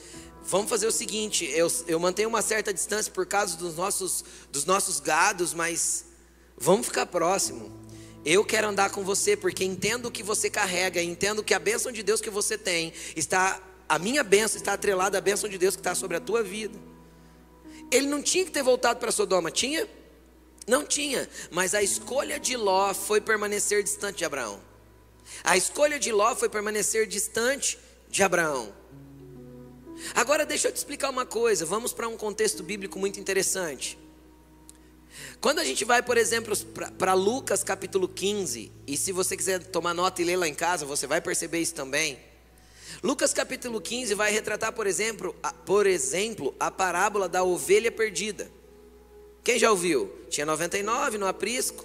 [0.44, 4.64] Vamos fazer o seguinte: eu, eu mantenho uma certa distância por causa dos nossos, dos
[4.64, 6.06] nossos gados, mas
[6.58, 7.70] Vamos ficar próximo.
[8.28, 11.92] Eu quero andar com você porque entendo o que você carrega, entendo que a bênção
[11.92, 15.76] de Deus que você tem está, a minha bênção está atrelada à bênção de Deus
[15.76, 16.76] que está sobre a tua vida.
[17.88, 19.88] Ele não tinha que ter voltado para Sodoma, tinha?
[20.66, 24.60] Não tinha, mas a escolha de Ló foi permanecer distante de Abraão.
[25.44, 27.78] A escolha de Ló foi permanecer distante
[28.10, 28.74] de Abraão.
[30.16, 33.96] Agora deixa eu te explicar uma coisa, vamos para um contexto bíblico muito interessante.
[35.40, 36.56] Quando a gente vai, por exemplo,
[36.98, 40.86] para Lucas capítulo 15, e se você quiser tomar nota e ler lá em casa,
[40.86, 42.18] você vai perceber isso também.
[43.02, 48.50] Lucas capítulo 15 vai retratar, por exemplo, a, por exemplo, a parábola da ovelha perdida.
[49.44, 50.10] Quem já ouviu?
[50.28, 51.84] Tinha 99 no aprisco.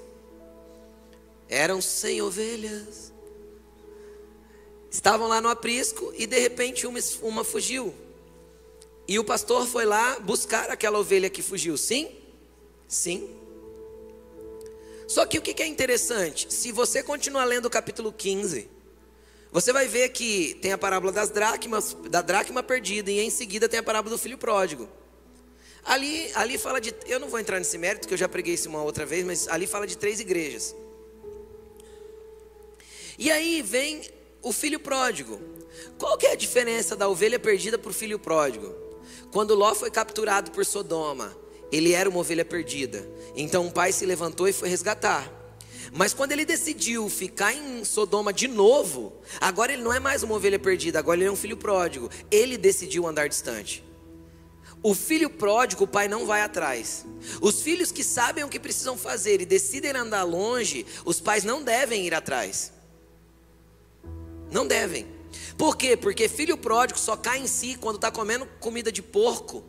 [1.48, 3.14] Eram 100 ovelhas.
[4.90, 7.94] Estavam lá no aprisco e de repente uma, uma fugiu.
[9.08, 11.78] E o pastor foi lá buscar aquela ovelha que fugiu.
[11.78, 12.10] Sim?
[12.92, 13.30] Sim.
[15.08, 16.54] Só que o que é interessante?
[16.54, 18.70] Se você continuar lendo o capítulo 15,
[19.50, 23.70] você vai ver que tem a parábola das dracmas, da dracma perdida, e em seguida
[23.70, 24.90] tem a parábola do filho pródigo.
[25.86, 26.94] Ali, ali fala de.
[27.06, 29.48] Eu não vou entrar nesse mérito, que eu já preguei isso uma outra vez, mas
[29.48, 30.76] ali fala de três igrejas.
[33.18, 34.02] E aí vem
[34.42, 35.40] o filho pródigo.
[35.98, 38.76] Qual que é a diferença da ovelha perdida para o filho pródigo?
[39.32, 41.40] Quando Ló foi capturado por Sodoma,
[41.72, 43.08] ele era uma ovelha perdida.
[43.36, 45.32] Então o pai se levantou e foi resgatar.
[45.94, 50.36] Mas quando ele decidiu ficar em Sodoma de novo, agora ele não é mais uma
[50.36, 52.10] ovelha perdida, agora ele é um filho pródigo.
[52.30, 53.84] Ele decidiu andar distante.
[54.84, 57.06] O filho pródigo, o pai não vai atrás.
[57.42, 61.62] Os filhos que sabem o que precisam fazer e decidem andar longe, os pais não
[61.62, 62.72] devem ir atrás.
[64.50, 65.06] Não devem.
[65.58, 65.96] Por quê?
[65.96, 69.64] Porque filho pródigo só cai em si quando está comendo comida de porco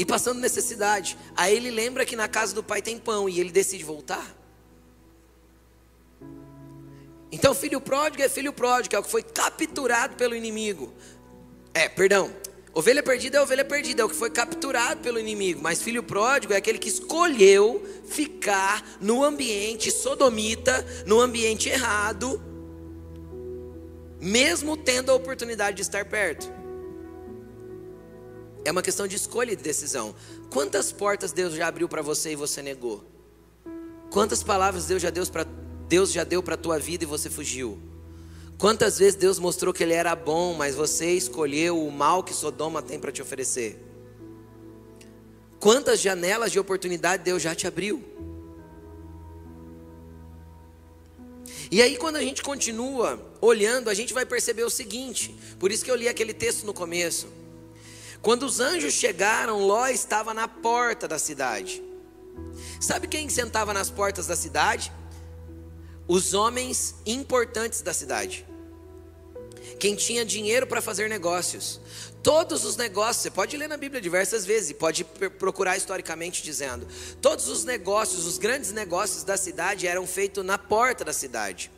[0.00, 1.14] e passando necessidade.
[1.36, 4.34] Aí ele lembra que na casa do pai tem pão e ele decide voltar.
[7.30, 10.90] Então, filho pródigo é filho pródigo, é o que foi capturado pelo inimigo.
[11.74, 12.34] É, perdão.
[12.72, 15.60] Ovelha perdida é ovelha perdida, é o que foi capturado pelo inimigo.
[15.62, 22.40] Mas filho pródigo é aquele que escolheu ficar no ambiente sodomita, no ambiente errado,
[24.18, 26.59] mesmo tendo a oportunidade de estar perto.
[28.64, 30.14] É uma questão de escolha e de decisão.
[30.50, 33.04] Quantas portas Deus já abriu para você e você negou?
[34.10, 35.46] Quantas palavras Deus já deu para
[35.88, 37.80] Deus já deu para tua vida e você fugiu?
[38.58, 42.82] Quantas vezes Deus mostrou que ele era bom, mas você escolheu o mal que Sodoma
[42.82, 43.82] tem para te oferecer?
[45.58, 48.04] Quantas janelas de oportunidade Deus já te abriu?
[51.70, 55.84] E aí, quando a gente continua olhando, a gente vai perceber o seguinte: por isso
[55.84, 57.39] que eu li aquele texto no começo.
[58.22, 61.82] Quando os anjos chegaram, Ló estava na porta da cidade.
[62.78, 64.92] Sabe quem sentava nas portas da cidade?
[66.06, 68.46] Os homens importantes da cidade.
[69.78, 71.80] Quem tinha dinheiro para fazer negócios.
[72.22, 76.86] Todos os negócios, você pode ler na Bíblia diversas vezes, pode procurar historicamente dizendo,
[77.22, 81.70] todos os negócios, os grandes negócios da cidade eram feitos na porta da cidade.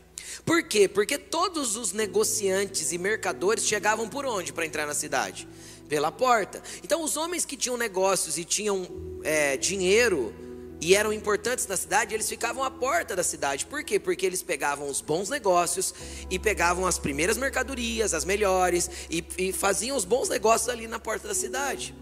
[0.44, 0.88] Por quê?
[0.88, 5.46] Porque todos os negociantes e mercadores chegavam por onde para entrar na cidade?
[5.92, 6.62] Pela porta.
[6.82, 8.88] Então, os homens que tinham negócios e tinham
[9.22, 10.34] é, dinheiro
[10.80, 13.66] e eram importantes na cidade, eles ficavam à porta da cidade.
[13.66, 14.00] Por quê?
[14.00, 15.92] Porque eles pegavam os bons negócios
[16.30, 20.98] e pegavam as primeiras mercadorias, as melhores, e, e faziam os bons negócios ali na
[20.98, 21.94] porta da cidade.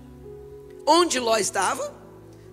[0.86, 1.92] Onde Ló estava?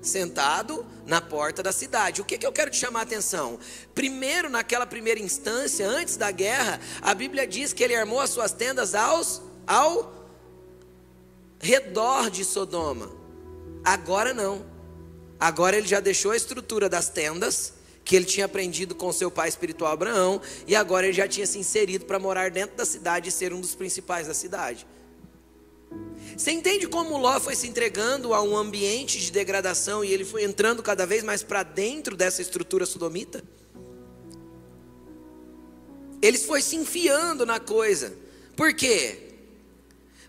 [0.02, 2.19] Sentado na porta da cidade.
[2.19, 3.60] O que, que eu quero te chamar a atenção?
[3.93, 8.52] Primeiro, naquela primeira instância, antes da guerra, a Bíblia diz que ele armou as suas
[8.52, 10.17] tendas aos, ao
[11.60, 13.12] redor de Sodoma.
[13.84, 14.65] Agora não.
[15.39, 19.50] Agora ele já deixou a estrutura das tendas, que ele tinha aprendido com seu pai
[19.50, 23.32] espiritual Abraão, e agora ele já tinha se inserido para morar dentro da cidade e
[23.32, 24.88] ser um dos principais da cidade.
[26.36, 30.43] Você entende como Ló foi se entregando a um ambiente de degradação e ele foi
[30.43, 33.43] entrando cada vez mais para dentro dessa estrutura sodomita?
[36.22, 38.13] Ele foi se enfiando na coisa.
[38.56, 39.27] Por quê?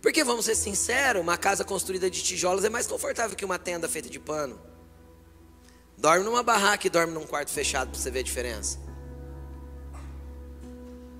[0.00, 3.88] Porque, vamos ser sinceros, uma casa construída de tijolos é mais confortável que uma tenda
[3.88, 4.58] feita de pano.
[5.96, 8.78] Dorme numa barraca e dorme num quarto fechado para você ver a diferença.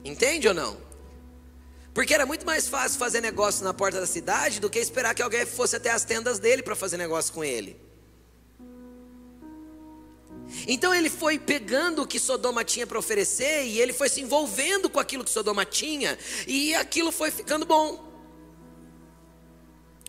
[0.05, 0.77] Entende ou não?
[1.93, 5.23] Porque era muito mais fácil fazer negócio na porta da cidade do que esperar que
[5.23, 7.77] alguém fosse até as tendas dele para fazer negócio com ele.
[10.67, 14.89] Então ele foi pegando o que Sodoma tinha para oferecer e ele foi se envolvendo
[14.89, 18.08] com aquilo que Sodoma tinha, e aquilo foi ficando bom,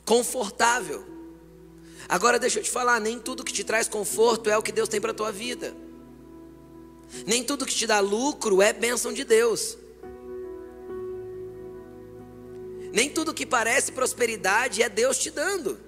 [0.09, 1.05] confortável.
[2.07, 4.89] Agora deixa eu te falar, nem tudo que te traz conforto é o que Deus
[4.89, 5.75] tem para a tua vida.
[7.27, 9.77] Nem tudo que te dá lucro é bênção de Deus.
[12.91, 15.79] Nem tudo que parece prosperidade é Deus te dando.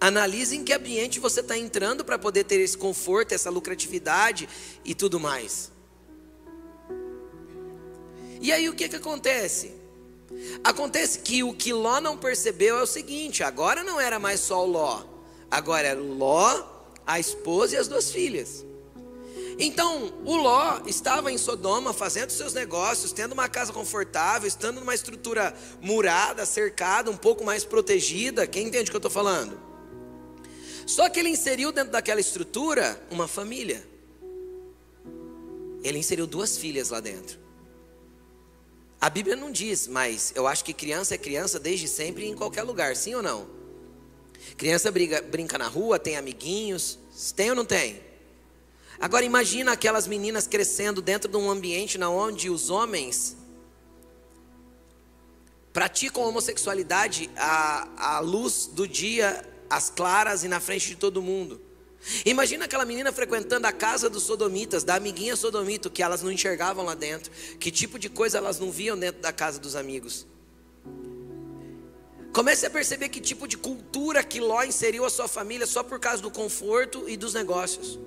[0.00, 4.48] Analise em que ambiente você está entrando para poder ter esse conforto, essa lucratividade
[4.84, 5.70] e tudo mais.
[8.40, 9.79] E aí o que, que acontece?
[10.62, 14.64] Acontece que o que Ló não percebeu é o seguinte: agora não era mais só
[14.64, 15.02] o Ló,
[15.50, 16.62] agora era Ló,
[17.06, 18.64] a esposa e as duas filhas.
[19.58, 24.94] Então, o Ló estava em Sodoma fazendo seus negócios, tendo uma casa confortável, estando numa
[24.94, 28.46] estrutura murada, cercada, um pouco mais protegida.
[28.46, 29.60] Quem entende o que eu estou falando?
[30.86, 33.86] Só que ele inseriu dentro daquela estrutura uma família.
[35.82, 37.38] Ele inseriu duas filhas lá dentro.
[39.00, 42.62] A Bíblia não diz, mas eu acho que criança é criança desde sempre em qualquer
[42.62, 43.48] lugar, sim ou não?
[44.58, 46.98] Criança briga, brinca na rua, tem amiguinhos,
[47.34, 48.02] tem ou não tem?
[49.00, 53.36] Agora imagina aquelas meninas crescendo dentro de um ambiente na onde os homens
[55.72, 61.69] praticam homossexualidade à, à luz do dia, às claras e na frente de todo mundo.
[62.24, 66.84] Imagina aquela menina frequentando a casa dos sodomitas, da amiguinha sodomita, que elas não enxergavam
[66.84, 67.30] lá dentro.
[67.58, 70.26] Que tipo de coisa elas não viam dentro da casa dos amigos.
[72.32, 75.98] Comece a perceber que tipo de cultura que Ló inseriu a sua família só por
[75.98, 77.98] causa do conforto e dos negócios.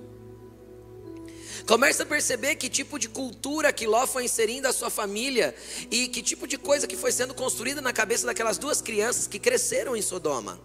[1.66, 5.54] Comece a perceber que tipo de cultura que Ló foi inserindo a sua família
[5.90, 9.38] e que tipo de coisa que foi sendo construída na cabeça daquelas duas crianças que
[9.38, 10.58] cresceram em Sodoma.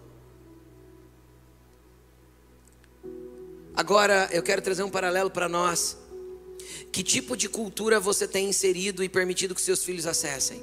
[3.80, 5.96] Agora eu quero trazer um paralelo para nós.
[6.92, 10.62] Que tipo de cultura você tem inserido e permitido que seus filhos acessem?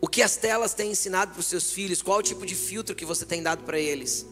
[0.00, 2.00] O que as telas têm ensinado para os seus filhos?
[2.00, 4.24] Qual o tipo de filtro que você tem dado para eles?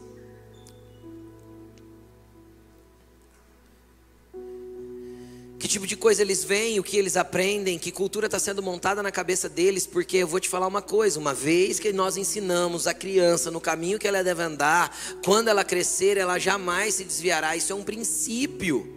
[5.71, 9.13] Tipo de coisa eles veem, o que eles aprendem, que cultura está sendo montada na
[9.13, 12.93] cabeça deles, porque eu vou te falar uma coisa: uma vez que nós ensinamos a
[12.93, 17.57] criança no caminho que ela deve andar, quando ela crescer, ela jamais se desviará.
[17.57, 18.97] Isso é um princípio.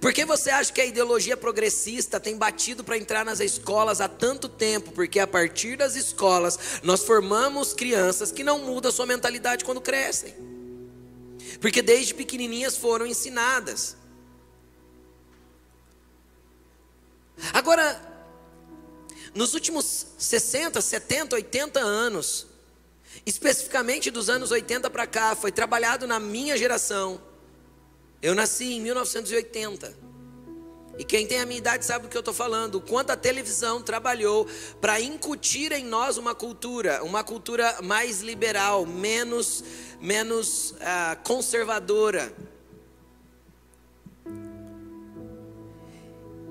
[0.00, 4.08] Por que você acha que a ideologia progressista tem batido para entrar nas escolas há
[4.08, 4.90] tanto tempo?
[4.90, 9.80] Porque a partir das escolas nós formamos crianças que não mudam a sua mentalidade quando
[9.80, 10.53] crescem
[11.64, 13.96] porque desde pequenininhas foram ensinadas.
[17.54, 17.98] Agora,
[19.34, 22.46] nos últimos 60, 70, 80 anos,
[23.24, 27.18] especificamente dos anos 80 para cá, foi trabalhado na minha geração.
[28.20, 29.96] Eu nasci em 1980.
[30.98, 32.76] E quem tem a minha idade sabe do que eu estou falando.
[32.76, 34.46] O quanto a televisão trabalhou
[34.80, 39.64] para incutir em nós uma cultura, uma cultura mais liberal, menos,
[40.00, 42.32] menos uh, conservadora.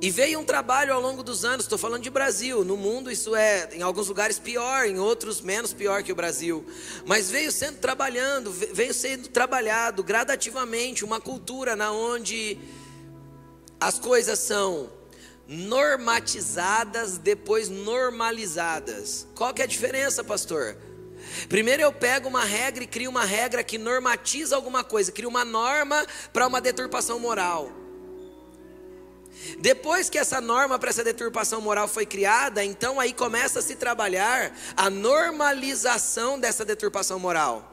[0.04, 3.34] E veio um trabalho ao longo dos anos, estou falando de Brasil, no mundo isso
[3.34, 6.66] é em alguns lugares pior, em outros menos pior que o Brasil.
[7.06, 12.60] Mas veio sendo trabalhando, veio sendo trabalhado gradativamente uma cultura na onde
[13.84, 14.90] as coisas são
[15.46, 19.28] normatizadas, depois normalizadas.
[19.36, 20.78] Qual que é a diferença, pastor?
[21.50, 25.44] Primeiro eu pego uma regra e crio uma regra que normatiza alguma coisa, crio uma
[25.44, 27.72] norma para uma deturpação moral.
[29.60, 33.76] Depois que essa norma para essa deturpação moral foi criada, então aí começa a se
[33.76, 37.70] trabalhar a normalização dessa deturpação moral.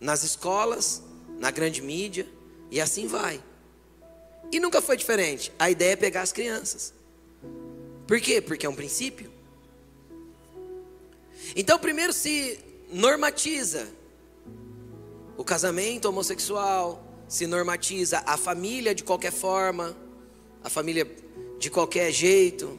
[0.00, 1.00] Nas escolas,
[1.38, 2.26] na grande mídia,
[2.68, 3.40] e assim vai.
[4.52, 5.50] E nunca foi diferente.
[5.58, 6.92] A ideia é pegar as crianças.
[8.06, 8.40] Por quê?
[8.40, 9.32] Porque é um princípio.
[11.56, 12.60] Então, primeiro se
[12.92, 13.88] normatiza
[15.36, 19.96] o casamento homossexual, se normatiza a família de qualquer forma,
[20.62, 21.10] a família
[21.58, 22.78] de qualquer jeito,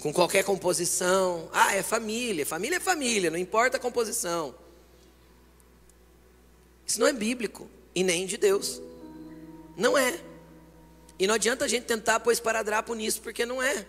[0.00, 1.48] com qualquer composição.
[1.52, 4.54] Ah, é família, família é família, não importa a composição.
[6.86, 8.80] Isso não é bíblico e nem de Deus.
[9.76, 10.18] Não é.
[11.18, 13.86] E não adianta a gente tentar pôr esparadrapo nisso, porque não é.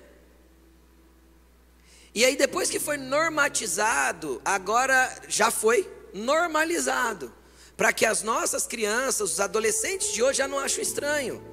[2.16, 7.32] E aí, depois que foi normatizado, agora já foi normalizado
[7.76, 11.44] para que as nossas crianças, os adolescentes de hoje já não acham estranho.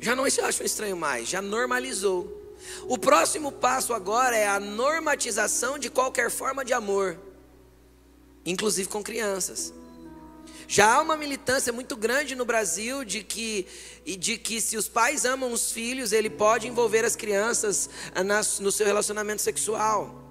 [0.00, 2.42] Já não acham estranho mais, já normalizou.
[2.86, 7.18] O próximo passo agora é a normatização de qualquer forma de amor,
[8.44, 9.74] inclusive com crianças.
[10.66, 13.66] Já há uma militância muito grande no Brasil de que,
[14.04, 17.88] de que se os pais amam os filhos, ele pode envolver as crianças
[18.60, 20.22] no seu relacionamento sexual.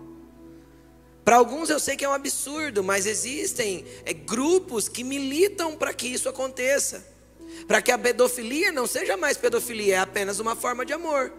[1.24, 5.94] Para alguns eu sei que é um absurdo, mas existem é, grupos que militam para
[5.94, 7.06] que isso aconteça.
[7.68, 11.32] Para que a pedofilia não seja mais pedofilia, é apenas uma forma de amor.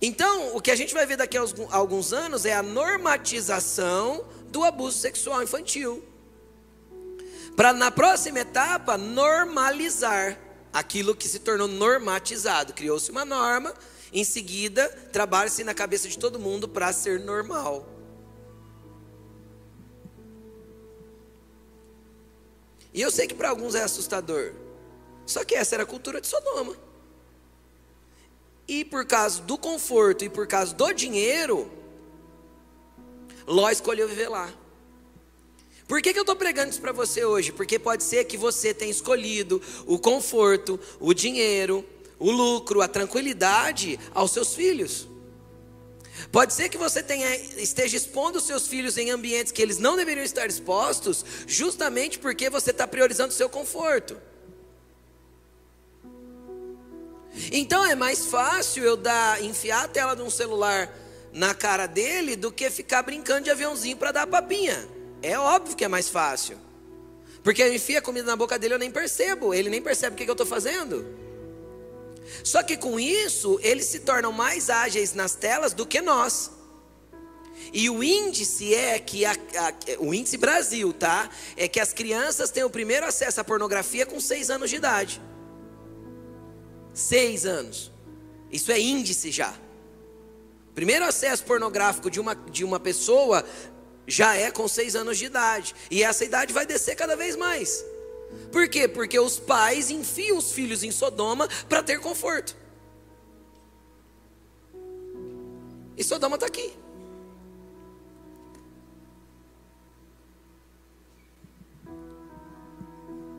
[0.00, 4.64] Então, o que a gente vai ver daqui a alguns anos é a normatização do
[4.64, 6.02] abuso sexual infantil.
[7.56, 10.38] Para na próxima etapa normalizar
[10.72, 12.72] aquilo que se tornou normatizado.
[12.72, 13.74] Criou-se uma norma
[14.12, 17.86] em seguida, trabalha-se na cabeça de todo mundo para ser normal.
[22.92, 24.52] E eu sei que para alguns é assustador.
[25.26, 26.74] Só que essa era a cultura de Sodoma.
[28.66, 31.70] E por causa do conforto e por causa do dinheiro,
[33.48, 34.52] Ló escolheu viver lá.
[35.88, 37.50] Por que, que eu estou pregando isso para você hoje?
[37.50, 41.82] Porque pode ser que você tenha escolhido o conforto, o dinheiro,
[42.18, 45.08] o lucro, a tranquilidade aos seus filhos.
[46.30, 49.96] Pode ser que você tenha, esteja expondo os seus filhos em ambientes que eles não
[49.96, 54.20] deveriam estar expostos, justamente porque você está priorizando o seu conforto.
[57.50, 60.92] Então é mais fácil eu dar, enfiar a tela de um celular
[61.38, 64.88] na cara dele do que ficar brincando de aviãozinho para dar papinha.
[65.22, 66.58] É óbvio que é mais fácil.
[67.44, 70.16] Porque eu enfio a comida na boca dele eu nem percebo, ele nem percebe o
[70.16, 71.06] que, eu estou fazendo.
[72.42, 76.50] Só que com isso, eles se tornam mais ágeis nas telas do que nós.
[77.72, 81.30] E o índice é que a, a, o índice Brasil, tá?
[81.56, 85.22] É que as crianças têm o primeiro acesso à pornografia com seis anos de idade.
[86.92, 87.92] Seis anos.
[88.50, 89.54] Isso é índice já.
[90.78, 93.44] Primeiro acesso pornográfico de uma, de uma pessoa
[94.06, 95.74] já é com seis anos de idade.
[95.90, 97.84] E essa idade vai descer cada vez mais.
[98.52, 98.86] Por quê?
[98.86, 102.56] Porque os pais enfiam os filhos em Sodoma para ter conforto.
[105.96, 106.72] E Sodoma está aqui.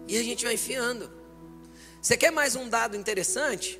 [0.09, 1.09] E a gente vai enfiando.
[2.01, 3.79] Você quer mais um dado interessante?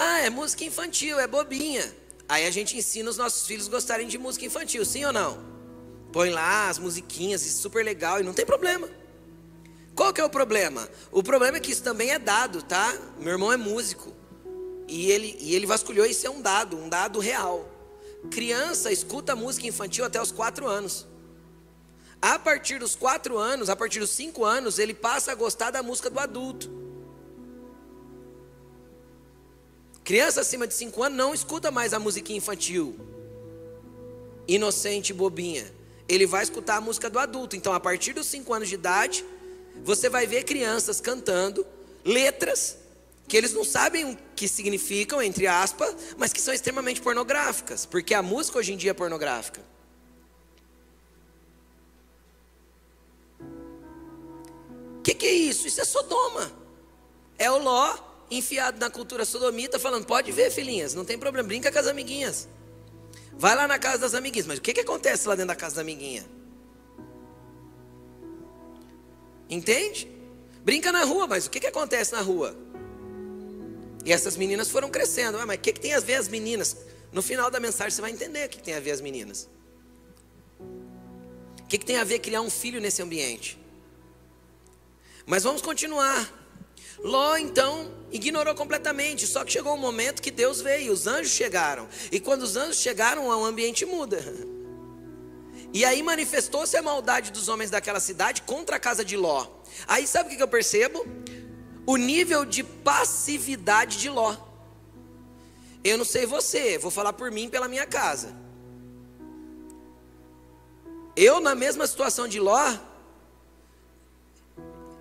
[0.00, 1.92] Ah, é música infantil, é bobinha.
[2.28, 5.42] Aí a gente ensina os nossos filhos gostarem de música infantil, sim ou não?
[6.12, 8.88] Põe lá as musiquinhas, isso é super legal e não tem problema.
[9.96, 10.88] Qual que é o problema?
[11.10, 12.96] O problema é que isso também é dado, tá?
[13.18, 14.14] Meu irmão é músico.
[14.86, 17.68] E ele, e ele vasculhou isso é um dado, um dado real.
[18.30, 21.08] Criança escuta música infantil até os 4 anos.
[22.22, 25.82] A partir dos 4 anos, a partir dos 5 anos, ele passa a gostar da
[25.82, 26.87] música do adulto.
[30.08, 32.98] Criança acima de 5 anos não escuta mais a musiquinha infantil.
[34.48, 35.70] Inocente, bobinha
[36.08, 37.54] ele vai escutar a música do adulto.
[37.54, 39.24] Então, a partir dos 5 anos de idade,
[39.84, 41.66] você vai ver crianças cantando
[42.02, 42.78] letras
[43.28, 48.14] que eles não sabem o que significam, entre aspas, mas que são extremamente pornográficas, porque
[48.14, 49.60] a música hoje em dia é pornográfica.
[54.98, 55.66] O que, que é isso?
[55.66, 56.50] Isso é Sodoma.
[57.38, 61.70] É o Ló enfiado na cultura sodomita, falando: pode ver, filhinhas, não tem problema, brinca
[61.72, 62.48] com as amiguinhas.
[63.32, 64.46] Vai lá na casa das amiguinhas.
[64.46, 66.28] Mas o que, que acontece lá dentro da casa da amiguinha?
[69.48, 70.10] Entende?
[70.64, 72.56] Brinca na rua, mas o que, que acontece na rua?
[74.04, 75.38] E essas meninas foram crescendo.
[75.46, 76.76] Mas o que, que tem a ver as meninas?
[77.12, 79.48] No final da mensagem você vai entender o que, que tem a ver as meninas.
[80.60, 83.58] O que, que tem a ver criar um filho nesse ambiente?
[85.26, 86.37] Mas vamos continuar.
[87.02, 91.88] Ló então ignorou completamente, só que chegou um momento que Deus veio, os anjos chegaram.
[92.10, 94.22] E quando os anjos chegaram, o ambiente muda.
[95.72, 99.46] E aí manifestou-se a maldade dos homens daquela cidade contra a casa de Ló.
[99.86, 101.06] Aí sabe o que eu percebo?
[101.86, 104.34] O nível de passividade de Ló.
[105.84, 108.34] Eu não sei você, vou falar por mim pela minha casa.
[111.14, 112.76] Eu, na mesma situação de Ló,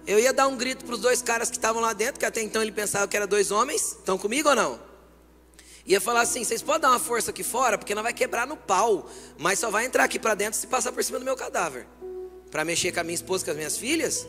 [0.08, 2.41] eu ia dar um grito para os dois caras que estavam lá dentro, que até
[2.41, 3.91] então ele pensava que eram dois homens.
[3.91, 4.80] Estão comigo ou não?
[5.86, 8.55] Ia falar assim: vocês podem dar uma força aqui fora, porque não vai quebrar no
[8.55, 11.86] pau, mas só vai entrar aqui para dentro se passar por cima do meu cadáver.
[12.49, 14.26] Para mexer com a minha esposa, com as minhas filhas?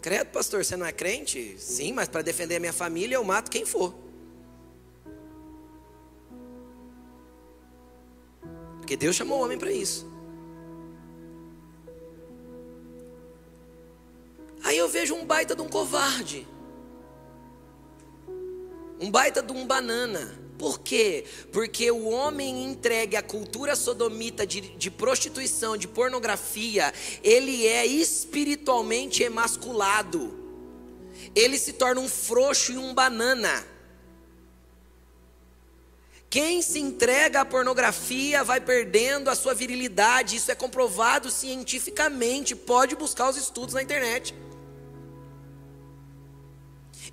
[0.00, 1.56] Credo, pastor, você não é crente?
[1.60, 3.94] Sim, mas para defender a minha família eu mato quem for.
[8.78, 10.11] Porque Deus chamou o homem para isso.
[14.62, 16.46] Aí eu vejo um baita de um covarde.
[19.00, 20.40] Um baita de um banana.
[20.58, 21.24] Por quê?
[21.52, 29.24] Porque o homem entregue à cultura sodomita de, de, prostituição, de pornografia, ele é espiritualmente
[29.24, 30.38] emasculado.
[31.34, 33.66] Ele se torna um frouxo e um banana.
[36.30, 42.94] Quem se entrega à pornografia vai perdendo a sua virilidade, isso é comprovado cientificamente, pode
[42.94, 44.32] buscar os estudos na internet.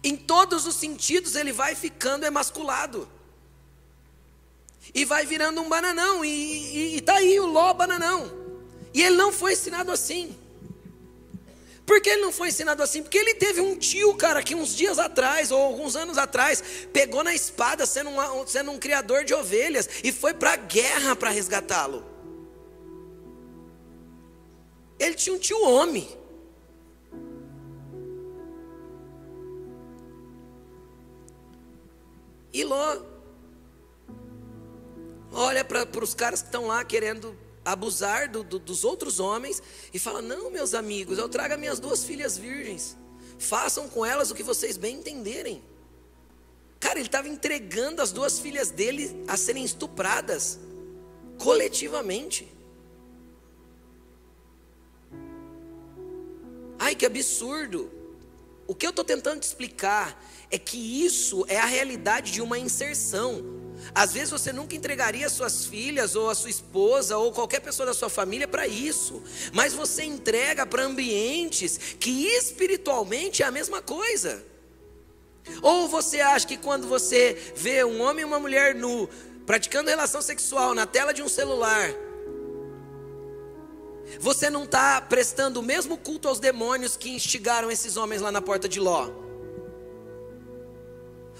[0.04, 3.08] Em todos os sentidos ele vai ficando emasculado.
[4.94, 8.32] E vai virando um bananão, e está aí o Ló bananão.
[8.94, 10.36] E ele não foi ensinado assim.
[11.90, 13.02] Por que ele não foi ensinado assim?
[13.02, 17.24] Porque ele teve um tio, cara, que uns dias atrás, ou alguns anos atrás, pegou
[17.24, 21.32] na espada sendo, uma, sendo um criador de ovelhas e foi para a guerra para
[21.32, 22.06] resgatá-lo.
[25.00, 26.19] Ele tinha um tio homem.
[32.52, 33.02] E Ló
[35.32, 39.62] olha para os caras que estão lá querendo abusar do, do, dos outros homens
[39.94, 42.98] e fala: Não, meus amigos, eu trago as minhas duas filhas virgens,
[43.38, 45.64] façam com elas o que vocês bem entenderem.
[46.80, 50.60] Cara, ele estava entregando as duas filhas dele a serem estupradas
[51.38, 52.50] coletivamente.
[56.78, 57.92] Ai, que absurdo!
[58.66, 62.58] O que eu estou tentando te explicar é que isso é a realidade de uma
[62.58, 63.44] inserção.
[63.94, 67.94] Às vezes você nunca entregaria suas filhas ou a sua esposa ou qualquer pessoa da
[67.94, 69.22] sua família para isso,
[69.54, 74.44] mas você entrega para ambientes que espiritualmente é a mesma coisa.
[75.62, 79.10] Ou você acha que quando você vê um homem e uma mulher nu
[79.46, 81.90] praticando relação sexual na tela de um celular,
[84.20, 88.42] você não está prestando o mesmo culto aos demônios que instigaram esses homens lá na
[88.42, 89.29] porta de Ló?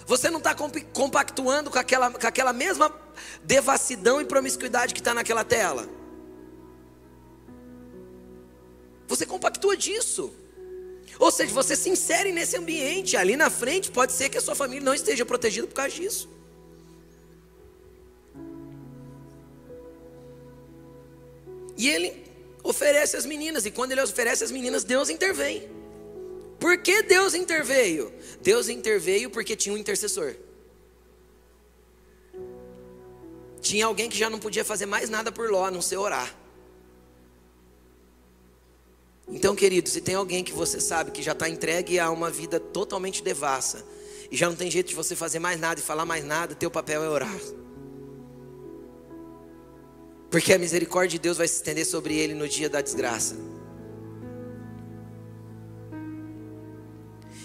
[0.10, 0.56] Você não está
[0.92, 2.92] compactuando com aquela, com aquela mesma
[3.44, 5.88] devassidão e promiscuidade que está naquela tela.
[9.08, 10.34] Você compactua disso.
[11.20, 13.16] Ou seja, você se insere nesse ambiente.
[13.16, 16.28] Ali na frente, pode ser que a sua família não esteja protegida por causa disso.
[21.78, 22.26] E ele
[22.64, 25.70] oferece as meninas, e quando ele oferece as meninas, Deus intervém.
[26.60, 28.14] Por que Deus interveio?
[28.42, 30.36] Deus interveio porque tinha um intercessor.
[33.62, 36.36] Tinha alguém que já não podia fazer mais nada por Ló, a não ser orar.
[39.28, 42.60] Então, querido, se tem alguém que você sabe que já está entregue a uma vida
[42.60, 43.86] totalmente devassa,
[44.32, 46.72] e já não tem jeito de você fazer mais nada e falar mais nada, teu
[46.72, 47.40] papel é orar.
[50.30, 53.36] Porque a misericórdia de Deus vai se estender sobre ele no dia da desgraça.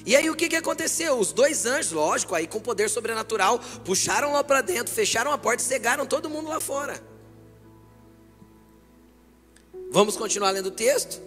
[0.07, 1.19] E aí o que, que aconteceu?
[1.19, 5.63] Os dois anjos, lógico, aí com poder sobrenatural, puxaram lá para dentro, fecharam a porta
[5.63, 7.03] e cegaram todo mundo lá fora.
[9.91, 11.23] Vamos continuar lendo o texto?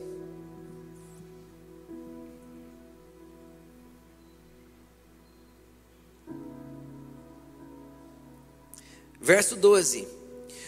[9.20, 10.08] Verso 12: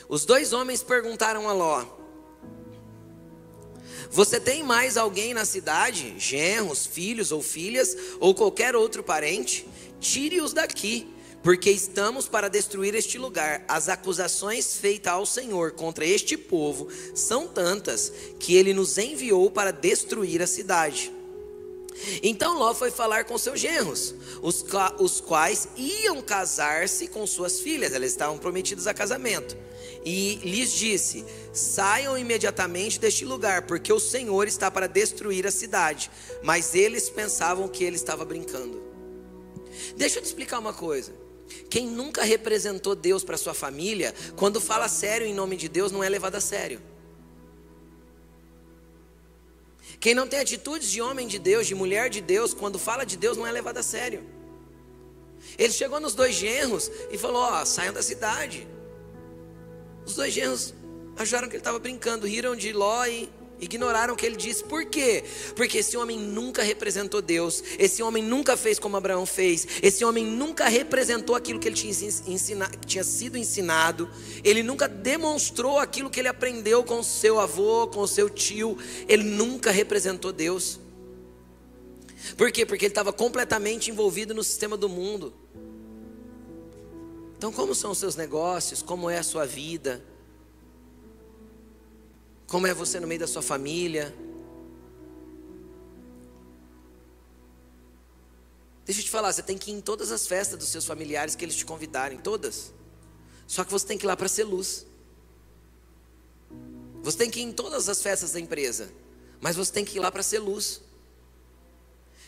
[0.08, 1.99] Os dois homens perguntaram a Ló:
[4.12, 9.68] Você tem mais alguém na cidade, genros, filhos ou filhas, ou qualquer outro parente?
[10.00, 11.08] Tire-os daqui,
[11.44, 13.64] porque estamos para destruir este lugar.
[13.68, 19.72] As acusações feitas ao Senhor contra este povo são tantas que ele nos enviou para
[19.72, 21.19] destruir a cidade.
[22.24, 24.66] Então Ló foi falar com seus genros, os,
[25.00, 29.58] os quais iam casar-se com suas filhas, elas estavam prometidas a casamento.
[30.06, 36.10] E lhes disse: Saiam imediatamente deste lugar, porque o Senhor está para destruir a cidade.
[36.42, 38.82] Mas eles pensavam que ele estava brincando.
[39.98, 41.14] Deixa eu te explicar uma coisa.
[41.70, 46.04] Quem nunca representou Deus para sua família, quando fala sério em nome de Deus, não
[46.04, 46.80] é levado a sério.
[50.00, 53.18] Quem não tem atitudes de homem de Deus, de mulher de Deus, quando fala de
[53.18, 54.24] Deus, não é levado a sério.
[55.58, 58.68] Ele chegou nos dois genros e falou: Ó, saiam da cidade.
[60.06, 60.74] Os dois genros
[61.18, 63.30] acharam que ele estava brincando, riram de Ló e
[63.60, 64.64] ignoraram o que ele disse.
[64.64, 65.24] Por quê?
[65.56, 70.26] Porque esse homem nunca representou Deus, esse homem nunca fez como Abraão fez, esse homem
[70.26, 74.10] nunca representou aquilo que ele tinha, ensina, tinha sido ensinado,
[74.44, 79.72] ele nunca demonstrou aquilo que ele aprendeu com seu avô, com seu tio, ele nunca
[79.72, 80.80] representou Deus.
[82.38, 82.66] Por quê?
[82.66, 85.34] Porque ele estava completamente envolvido no sistema do mundo.
[87.38, 88.82] Então, como são os seus negócios?
[88.82, 90.04] Como é a sua vida?
[92.50, 94.14] Como é você no meio da sua família?
[98.84, 101.36] Deixa eu te falar, você tem que ir em todas as festas dos seus familiares
[101.36, 102.74] que eles te convidarem, todas.
[103.46, 104.88] Só que você tem que ir lá para ser luz.
[107.04, 108.92] Você tem que ir em todas as festas da empresa,
[109.40, 110.82] mas você tem que ir lá para ser luz.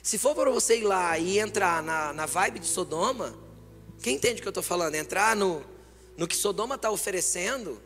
[0.03, 3.35] Se for para você ir lá e entrar na, na vibe de Sodoma,
[4.03, 4.93] quem entende o que eu estou falando?
[4.93, 5.65] Entrar no,
[6.15, 7.81] no que Sodoma está oferecendo,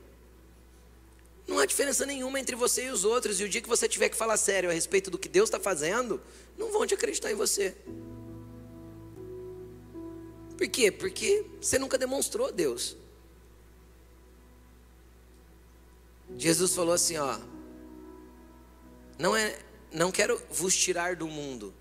[1.47, 3.39] não há diferença nenhuma entre você e os outros.
[3.39, 5.59] E o dia que você tiver que falar sério a respeito do que Deus está
[5.59, 6.21] fazendo,
[6.57, 7.75] não vão te acreditar em você.
[10.57, 10.91] Por quê?
[10.91, 12.97] Porque você nunca demonstrou Deus.
[16.37, 17.37] Jesus falou assim, ó,
[19.17, 19.59] não é,
[19.91, 21.73] não quero vos tirar do mundo,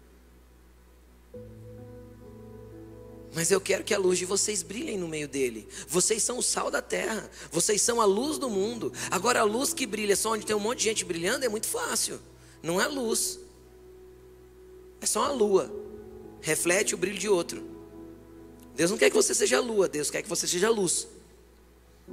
[3.34, 5.66] Mas eu quero que a luz de vocês brilhe no meio dele.
[5.88, 7.28] Vocês são o sal da terra.
[7.50, 8.92] Vocês são a luz do mundo.
[9.10, 11.66] Agora, a luz que brilha só onde tem um monte de gente brilhando é muito
[11.66, 12.20] fácil.
[12.62, 13.40] Não é luz.
[15.00, 15.74] É só uma lua.
[16.40, 17.64] Reflete o brilho de outro.
[18.76, 19.88] Deus não quer que você seja lua.
[19.88, 21.08] Deus quer que você seja luz.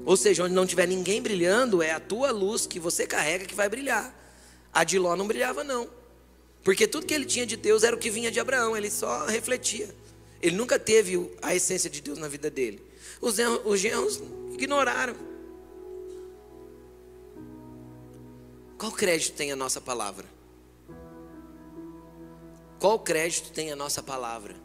[0.06, 3.54] Ou seja, onde não tiver ninguém brilhando, é a tua luz que você carrega que
[3.54, 4.18] vai brilhar.
[4.74, 5.88] A de Ló não brilhava, não.
[6.64, 8.76] Porque tudo que ele tinha de Deus era o que vinha de Abraão.
[8.76, 9.94] Ele só refletia.
[10.42, 12.84] Ele nunca teve a essência de Deus na vida dele.
[13.22, 14.22] Os, os genros
[14.52, 15.16] ignoraram.
[18.78, 20.26] Qual crédito tem a nossa palavra?
[22.80, 24.56] Qual crédito tem a nossa palavra?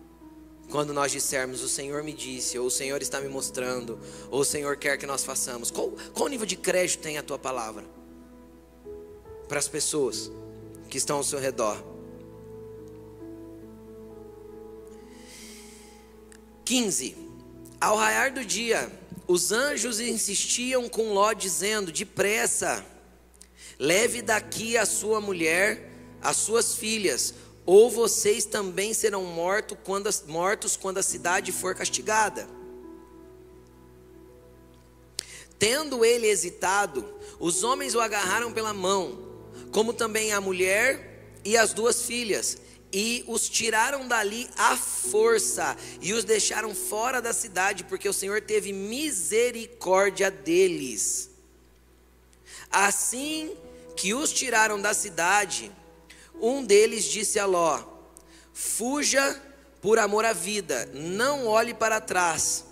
[0.70, 4.00] Quando nós dissermos, o Senhor me disse, ou o Senhor está me mostrando,
[4.30, 5.70] ou o Senhor quer que nós façamos.
[5.70, 7.84] Qual, qual nível de crédito tem a tua palavra?
[9.46, 10.30] Para as pessoas
[10.88, 11.95] que estão ao seu redor.
[16.66, 17.16] 15.
[17.80, 18.90] Ao raiar do dia,
[19.28, 22.84] os anjos insistiam com Ló, dizendo: Depressa,
[23.78, 25.88] leve daqui a sua mulher,
[26.20, 27.32] as suas filhas,
[27.64, 32.48] ou vocês também serão mortos quando, mortos quando a cidade for castigada.
[35.58, 37.06] Tendo ele hesitado,
[37.38, 39.18] os homens o agarraram pela mão,
[39.70, 42.58] como também a mulher e as duas filhas,
[42.98, 48.40] e os tiraram dali à força e os deixaram fora da cidade, porque o Senhor
[48.40, 51.28] teve misericórdia deles.
[52.70, 53.54] Assim
[53.94, 55.70] que os tiraram da cidade,
[56.40, 57.84] um deles disse a Ló:
[58.54, 59.42] Fuja
[59.82, 62.64] por amor à vida, não olhe para trás,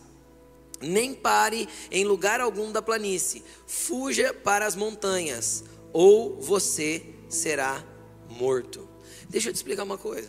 [0.80, 7.84] nem pare em lugar algum da planície, fuja para as montanhas, ou você será
[8.30, 8.93] morto.
[9.28, 10.28] Deixa eu te explicar uma coisa.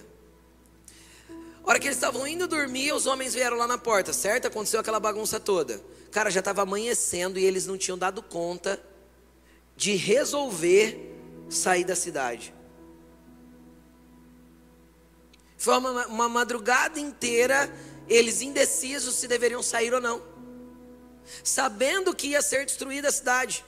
[1.65, 4.45] A hora que eles estavam indo dormir, os homens vieram lá na porta, certo?
[4.45, 5.81] Aconteceu aquela bagunça toda.
[6.11, 8.79] Cara, já estava amanhecendo e eles não tinham dado conta
[9.75, 11.15] de resolver
[11.49, 12.53] sair da cidade.
[15.57, 17.73] Foi uma, uma madrugada inteira,
[18.07, 20.21] eles indecisos se deveriam sair ou não,
[21.43, 23.65] sabendo que ia ser destruída a cidade.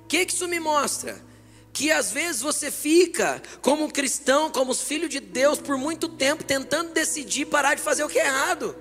[0.00, 1.29] O que, que isso me mostra?
[1.72, 6.92] Que às vezes você fica como cristão, como filho de Deus, por muito tempo tentando
[6.92, 8.76] decidir parar de fazer o que é errado.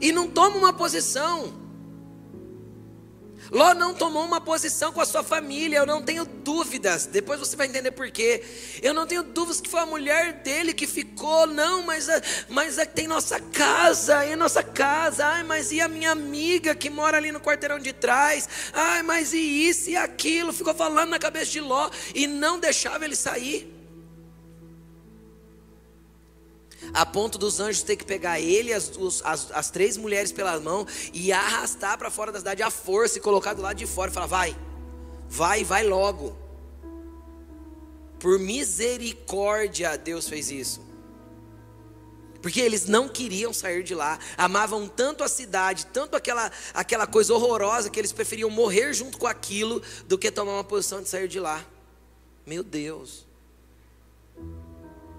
[0.00, 1.67] E não toma uma posição.
[3.50, 7.06] Ló não tomou uma posição com a sua família, eu não tenho dúvidas.
[7.06, 8.42] Depois você vai entender por quê.
[8.82, 12.08] Eu não tenho dúvidas que foi a mulher dele que ficou, não, mas,
[12.48, 15.26] mas tem nossa casa, e nossa casa.
[15.26, 18.48] Ai, mas e a minha amiga que mora ali no quarteirão de trás?
[18.72, 20.52] Ai, mas e isso e aquilo?
[20.52, 23.77] Ficou falando na cabeça de Ló e não deixava ele sair.
[26.92, 28.90] A ponto dos anjos ter que pegar ele, as,
[29.24, 33.20] as, as três mulheres pela mão e arrastar para fora da cidade à força e
[33.20, 34.56] colocar do lado de fora e falar: vai,
[35.28, 36.36] vai, vai logo.
[38.18, 40.88] Por misericórdia, Deus fez isso.
[42.40, 47.34] Porque eles não queriam sair de lá, amavam tanto a cidade, tanto aquela, aquela coisa
[47.34, 51.28] horrorosa que eles preferiam morrer junto com aquilo do que tomar uma posição de sair
[51.28, 51.64] de lá.
[52.46, 53.27] Meu Deus.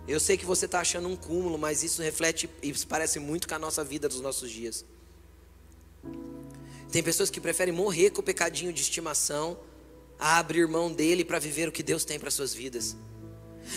[0.10, 3.54] Eu sei que você está achando um cúmulo, mas isso reflete e parece muito com
[3.54, 4.84] a nossa vida dos nossos dias.
[6.92, 9.60] Tem pessoas que preferem morrer com o pecadinho de estimação
[10.18, 12.98] a abrir mão dele para viver o que Deus tem para suas vidas.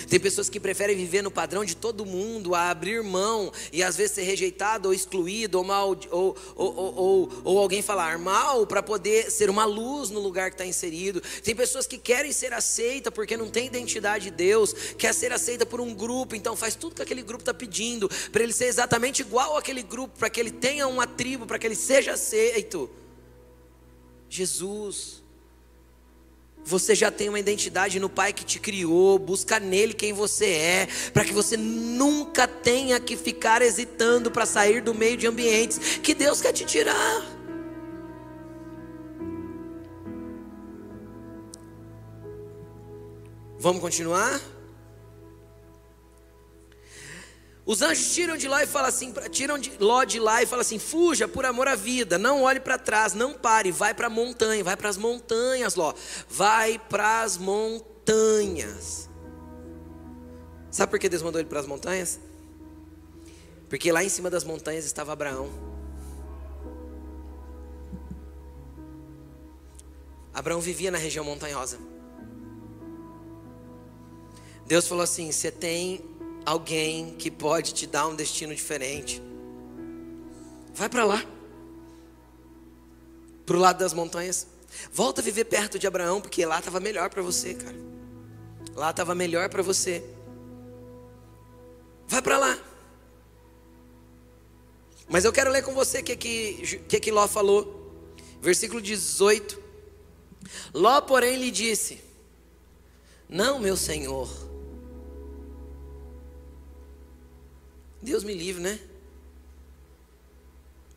[0.08, 3.96] Tem pessoas que preferem viver no padrão de todo mundo, a abrir mão e às
[3.96, 8.82] vezes ser rejeitado ou excluído, ou, mal, ou, ou, ou, ou alguém falar mal para
[8.82, 11.20] poder ser uma luz no lugar que está inserido.
[11.42, 15.66] Tem pessoas que querem ser aceita porque não tem identidade de Deus, quer ser aceita
[15.66, 19.22] por um grupo, então faz tudo que aquele grupo está pedindo, para ele ser exatamente
[19.22, 22.90] igual àquele grupo, para que ele tenha uma tribo, para que ele seja aceito.
[24.28, 25.21] Jesus
[26.64, 30.88] você já tem uma identidade no Pai que te criou, busca nele quem você é,
[31.12, 36.14] para que você nunca tenha que ficar hesitando para sair do meio de ambientes que
[36.14, 37.42] Deus quer te tirar.
[43.58, 44.40] Vamos continuar?
[47.64, 50.62] Os anjos tiram de lá e falam assim, tiram de Ló de lá e falam
[50.62, 54.10] assim: fuja por amor à vida, não olhe para trás, não pare, vai para a
[54.10, 55.94] montanha, vai para as montanhas, Ló,
[56.28, 59.08] vai para as montanhas.
[60.72, 62.18] Sabe por que Deus mandou ele para as montanhas?
[63.68, 65.48] Porque lá em cima das montanhas estava Abraão.
[70.34, 71.78] Abraão vivia na região montanhosa.
[74.66, 76.11] Deus falou assim: você tem
[76.44, 79.22] alguém que pode te dar um destino diferente.
[80.74, 81.24] Vai para lá,
[83.44, 84.46] para o lado das montanhas.
[84.92, 87.76] Volta a viver perto de Abraão, porque lá estava melhor para você, cara.
[88.74, 90.02] Lá estava melhor para você.
[92.08, 92.58] Vai para lá.
[95.08, 98.14] Mas eu quero ler com você o que, que, que, que Ló falou.
[98.40, 99.60] Versículo 18.
[100.72, 102.02] Ló, porém, lhe disse:
[103.28, 104.51] Não, meu senhor
[108.02, 108.80] Deus me livre, né?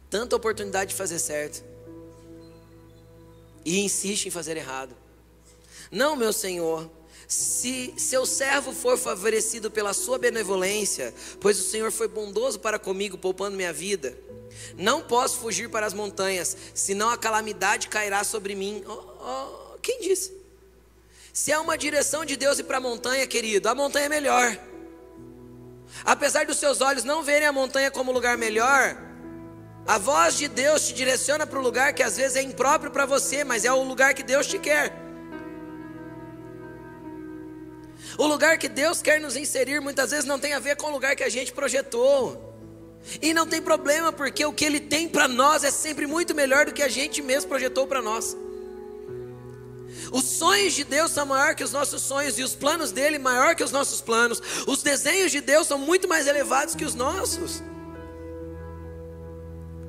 [0.09, 1.63] Tanta oportunidade de fazer certo.
[3.63, 4.95] E insiste em fazer errado.
[5.91, 6.89] Não, meu Senhor,
[7.27, 13.17] se seu servo for favorecido pela sua benevolência, pois o Senhor foi bondoso para comigo,
[13.17, 14.17] poupando minha vida,
[14.75, 18.83] não posso fugir para as montanhas, senão a calamidade cairá sobre mim.
[18.87, 20.33] Oh, oh, quem disse?
[21.33, 24.57] Se há uma direção de Deus ir para a montanha, querido, a montanha é melhor.
[26.03, 28.97] Apesar dos seus olhos não verem a montanha como lugar melhor,
[29.87, 33.05] a voz de Deus te direciona para um lugar que às vezes é impróprio para
[33.05, 34.93] você, mas é o lugar que Deus te quer.
[38.17, 40.91] O lugar que Deus quer nos inserir muitas vezes não tem a ver com o
[40.91, 42.53] lugar que a gente projetou.
[43.21, 46.65] E não tem problema, porque o que Ele tem para nós é sempre muito melhor
[46.65, 48.35] do que a gente mesmo projetou para nós.
[50.11, 53.55] Os sonhos de Deus são maior que os nossos sonhos e os planos dele maior
[53.55, 54.41] que os nossos planos.
[54.67, 57.63] Os desenhos de Deus são muito mais elevados que os nossos.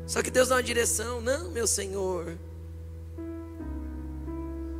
[0.06, 2.38] Só que Deus dá uma direção, não, meu Senhor.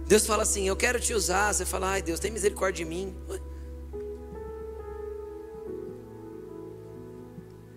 [0.07, 1.53] Deus fala assim: Eu quero te usar.
[1.53, 3.14] Você fala, ai Deus, tem misericórdia de mim.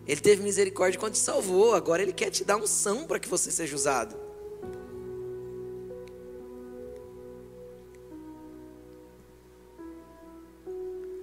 [0.05, 1.75] Ele teve misericórdia quando te salvou.
[1.75, 4.28] Agora Ele quer te dar um são para que você seja usado.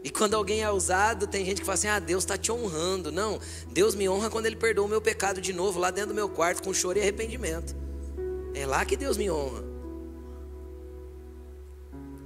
[0.06, 3.10] E quando alguém é usado, tem gente que fala assim: ah, Deus está te honrando.
[3.10, 3.40] Não,
[3.72, 6.28] Deus me honra quando Ele perdoa o meu pecado de novo, lá dentro do meu
[6.28, 7.74] quarto, com choro e arrependimento.
[8.54, 9.64] É lá que Deus me honra.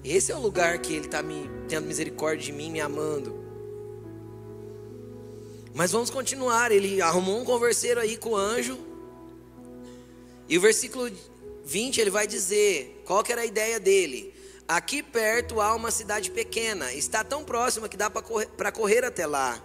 [0.04, 3.34] Esse é o lugar que Ele está me tendo misericórdia de mim, me amando.
[5.72, 6.72] Mas vamos continuar.
[6.72, 8.78] Ele arrumou um converseiro aí com o anjo.
[10.46, 11.10] E o versículo
[11.64, 14.29] 20 ele vai dizer qual que era a ideia dele.
[14.70, 19.26] Aqui perto há uma cidade pequena, está tão próxima que dá para correr, correr até
[19.26, 19.60] lá.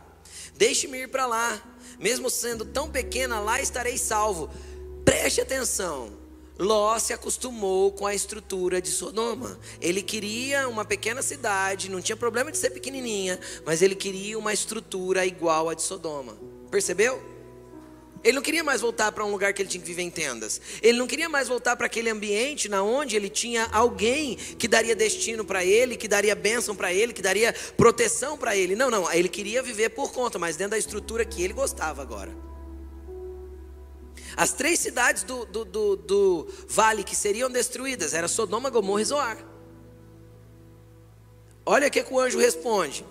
[0.56, 1.62] Deixe-me ir para lá,
[2.00, 4.50] mesmo sendo tão pequena, lá estarei salvo.
[5.06, 6.12] Preste atenção.
[6.58, 9.60] Ló se acostumou com a estrutura de Sodoma.
[9.80, 14.54] Ele queria uma pequena cidade, não tinha problema de ser pequenininha, mas ele queria uma
[14.54, 16.36] estrutura igual a de Sodoma.
[16.72, 17.35] Percebeu?
[18.26, 20.60] Ele não queria mais voltar para um lugar que ele tinha que viver em tendas.
[20.82, 24.96] Ele não queria mais voltar para aquele ambiente na onde ele tinha alguém que daria
[24.96, 28.76] destino para ele, que daria bênção para ele, que daria proteção para ele.
[28.76, 29.12] Não, não.
[29.14, 32.36] Ele queria viver por conta, mas dentro da estrutura que ele gostava agora.
[34.36, 39.06] As três cidades do, do, do, do vale que seriam destruídas eram Sodoma, Gomorra e
[39.06, 39.38] Zoar.
[41.64, 43.06] Olha o que, que o anjo responde.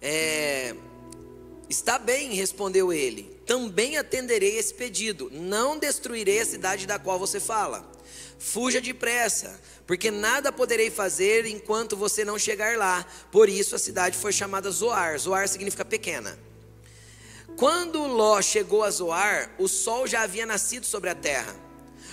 [0.00, 0.72] É,
[1.68, 3.24] Está bem, respondeu ele.
[3.44, 5.30] Também atenderei esse pedido.
[5.32, 7.84] Não destruirei a cidade da qual você fala.
[8.38, 13.04] Fuja depressa, porque nada poderei fazer enquanto você não chegar lá.
[13.32, 15.18] Por isso a cidade foi chamada Zoar.
[15.18, 16.38] Zoar significa pequena.
[17.56, 21.65] Quando Ló chegou a Zoar, o sol já havia nascido sobre a terra.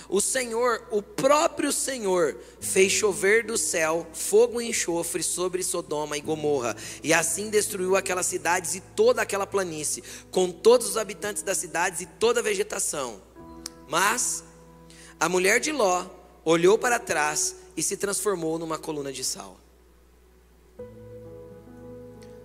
[0.08, 6.20] O Senhor, o próprio Senhor, fez chover do céu fogo e enxofre sobre Sodoma e
[6.20, 11.58] Gomorra, e assim destruiu aquelas cidades e toda aquela planície, com todos os habitantes das
[11.58, 13.20] cidades e toda a vegetação.
[13.88, 14.44] Mas
[15.18, 16.06] a mulher de Ló
[16.44, 19.58] olhou para trás e se transformou numa coluna de sal.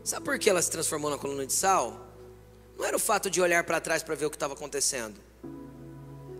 [0.04, 2.08] Sabe por que ela se transformou na coluna de sal?
[2.78, 5.20] Não era o fato de olhar para trás para ver o que estava acontecendo.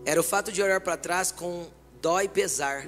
[0.06, 1.68] Era o fato de olhar para trás com
[2.02, 2.88] dó e pesar.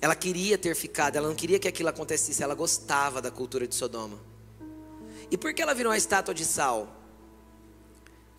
[0.00, 3.74] Ela queria ter ficado, ela não queria que aquilo acontecesse, ela gostava da cultura de
[3.74, 4.18] Sodoma.
[5.30, 7.00] E por que ela virou uma estátua de sal?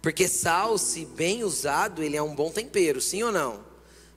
[0.01, 3.63] Porque sal, se bem usado, ele é um bom tempero, sim ou não?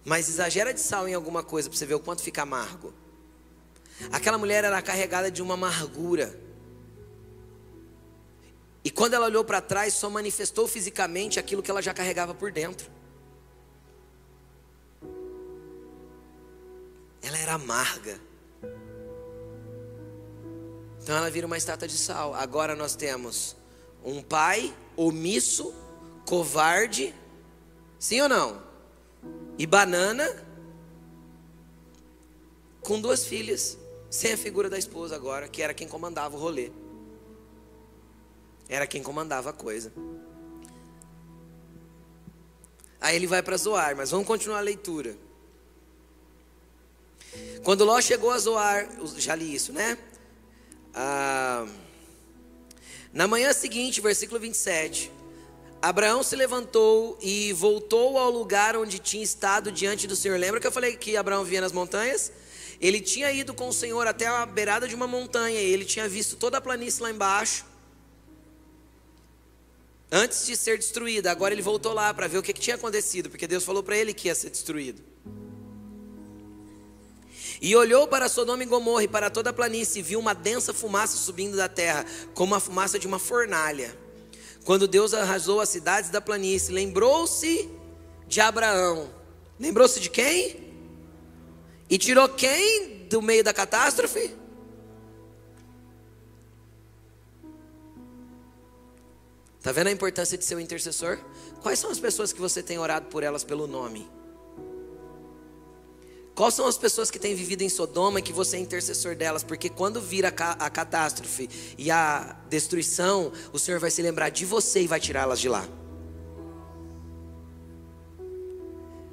[0.04, 2.92] Mas exagera de sal em alguma coisa para você ver o quanto fica amargo.
[4.11, 6.38] Aquela mulher era carregada de uma amargura.
[8.87, 12.53] E quando ela olhou para trás, só manifestou fisicamente aquilo que ela já carregava por
[12.53, 12.89] dentro.
[17.20, 18.20] Ela era amarga.
[21.03, 22.32] Então ela vira uma estátua de sal.
[22.32, 23.57] Agora nós temos
[24.05, 25.74] um pai omisso,
[26.24, 27.12] covarde,
[27.99, 28.62] sim ou não?
[29.59, 30.47] E banana,
[32.82, 33.76] com duas filhas,
[34.09, 36.70] sem a figura da esposa agora, que era quem comandava o rolê.
[38.68, 39.92] Era quem comandava a coisa.
[43.00, 45.16] Aí ele vai para Zoar, mas vamos continuar a leitura.
[47.62, 49.98] Quando Ló chegou a Zoar, já li isso, né?
[50.94, 51.66] Ah,
[53.12, 55.12] na manhã seguinte, versículo 27,
[55.80, 60.38] Abraão se levantou e voltou ao lugar onde tinha estado diante do Senhor.
[60.38, 62.32] Lembra que eu falei que Abraão via nas montanhas?
[62.80, 66.08] Ele tinha ido com o Senhor até a beirada de uma montanha, e ele tinha
[66.08, 67.64] visto toda a planície lá embaixo
[70.11, 71.30] antes de ser destruída.
[71.30, 73.96] Agora ele voltou lá para ver o que, que tinha acontecido, porque Deus falou para
[73.96, 75.02] ele que ia ser destruído.
[77.61, 80.74] E olhou para Sodoma e Gomorra e para toda a planície, e viu uma densa
[80.74, 82.04] fumaça subindo da terra,
[82.34, 83.96] como a fumaça de uma fornalha.
[84.64, 87.68] Quando Deus arrasou as cidades da planície, lembrou-se
[88.26, 89.09] de Abraão.
[89.59, 90.66] Lembrou-se de quem?
[91.88, 94.34] E tirou quem do meio da catástrofe?
[99.66, 101.18] Está vendo a importância de ser um intercessor?
[101.60, 104.08] Quais são as pessoas que você tem orado por elas pelo nome?
[106.36, 109.42] Quais são as pessoas que têm vivido em Sodoma e que você é intercessor delas?
[109.42, 114.44] Porque quando vir a, a catástrofe e a destruição, o Senhor vai se lembrar de
[114.44, 115.66] você e vai tirá-las de lá.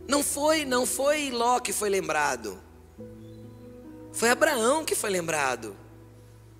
[0.08, 2.62] Não foi, não foi Ló que foi lembrado.
[4.12, 5.76] Foi Abraão que foi lembrado.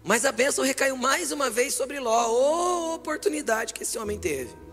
[0.04, 2.28] Mas a bênção recaiu mais uma vez sobre Ló.
[2.30, 4.64] Oh, oportunidade que esse homem teve.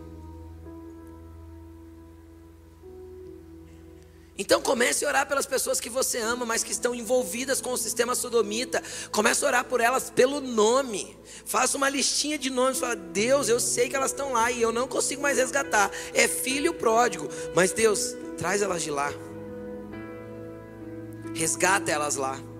[4.37, 7.77] Então comece a orar pelas pessoas que você ama, mas que estão envolvidas com o
[7.77, 8.81] sistema sodomita.
[9.11, 11.15] Comece a orar por elas pelo nome.
[11.45, 12.79] Faça uma listinha de nomes.
[12.79, 15.91] Fala, Deus, eu sei que elas estão lá e eu não consigo mais resgatar.
[16.13, 17.29] É filho pródigo.
[17.53, 19.13] Mas Deus, traz elas de lá.
[21.35, 22.50] Resgata elas lá.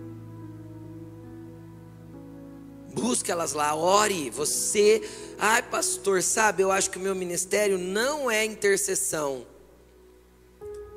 [2.93, 4.29] Busque elas lá, ore.
[4.29, 5.01] Você,
[5.37, 9.45] ai pastor, sabe, eu acho que o meu ministério não é intercessão.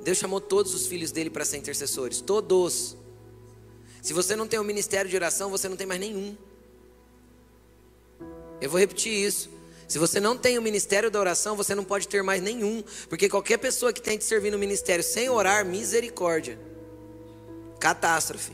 [0.03, 2.97] Deus chamou todos os filhos dele para ser intercessores, todos.
[4.03, 6.37] Se você não tem um ministério de oração, você não tem mais nenhum.
[8.61, 9.49] Eu vou repetir isso.
[9.87, 13.29] Se você não tem o ministério da oração, você não pode ter mais nenhum, porque
[13.29, 16.59] qualquer pessoa que tente servir no ministério sem orar, misericórdia,
[17.79, 18.53] catástrofe.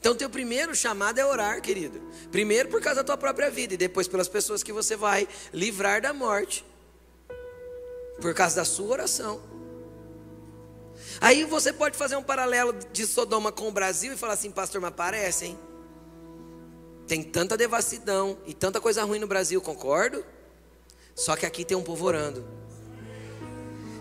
[0.00, 2.00] Então, teu primeiro chamado é orar, querido.
[2.32, 6.00] Primeiro por causa da tua própria vida e depois pelas pessoas que você vai livrar
[6.00, 6.64] da morte.
[8.18, 9.42] Por causa da sua oração.
[11.20, 14.80] Aí você pode fazer um paralelo de Sodoma com o Brasil e falar assim, pastor,
[14.80, 15.58] mas parece, hein?
[17.06, 20.24] Tem tanta devassidão e tanta coisa ruim no Brasil, concordo?
[21.14, 22.42] Só que aqui tem um povo orando.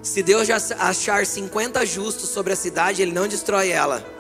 [0.02, 4.19] Se Deus já achar 50 justos sobre a cidade, Ele não destrói ela.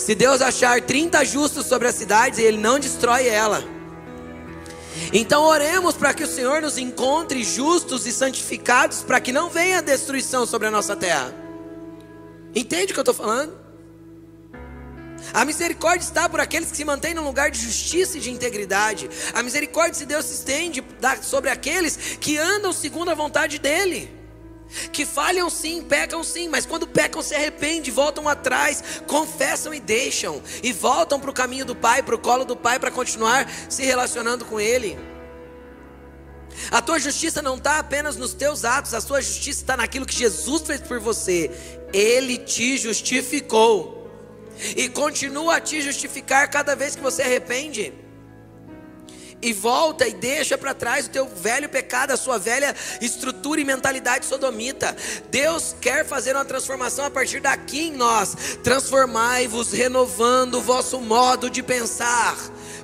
[0.00, 3.62] Se Deus achar 30 justos sobre a cidade, Ele não destrói ela.
[5.12, 9.82] Então oremos para que o Senhor nos encontre justos e santificados, para que não venha
[9.82, 11.34] destruição sobre a nossa terra.
[12.54, 13.52] Entende o que eu estou falando?
[15.34, 19.10] A misericórdia está por aqueles que se mantêm num lugar de justiça e de integridade.
[19.34, 20.82] A misericórdia de Deus se estende
[21.20, 24.19] sobre aqueles que andam segundo a vontade dEle.
[24.92, 30.42] Que falham sim, pecam sim, mas quando pecam se arrependem, voltam atrás, confessam e deixam,
[30.62, 33.84] e voltam para o caminho do Pai, para o colo do Pai, para continuar se
[33.84, 34.98] relacionando com Ele.
[36.70, 40.16] A tua justiça não está apenas nos teus atos, a tua justiça está naquilo que
[40.16, 41.50] Jesus fez por você.
[41.92, 44.10] Ele te justificou
[44.76, 47.92] e continua a te justificar cada vez que você arrepende.
[49.42, 53.64] E volta e deixa para trás o teu velho pecado, a sua velha estrutura e
[53.64, 54.94] mentalidade sodomita.
[55.30, 58.58] Deus quer fazer uma transformação a partir daqui em nós.
[58.62, 62.36] Transformai-vos, renovando o vosso modo de pensar.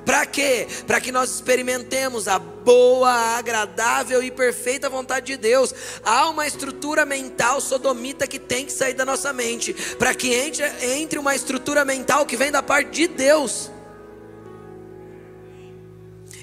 [0.06, 0.68] Para quê?
[0.86, 5.74] Para que nós experimentemos a boa, agradável e perfeita vontade de Deus.
[6.04, 10.64] Há uma estrutura mental sodomita que tem que sair da nossa mente, para que entre,
[10.94, 13.75] entre uma estrutura mental que vem da parte de Deus.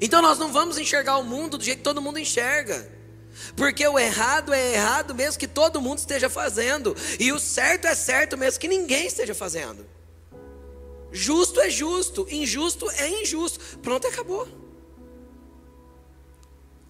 [0.03, 2.91] Então nós não vamos enxergar o mundo do jeito que todo mundo enxerga.
[3.55, 7.95] Porque o errado é errado mesmo que todo mundo esteja fazendo, e o certo é
[7.95, 9.85] certo mesmo que ninguém esteja fazendo.
[11.09, 13.79] Justo é justo, injusto é injusto.
[13.79, 14.45] Pronto, acabou.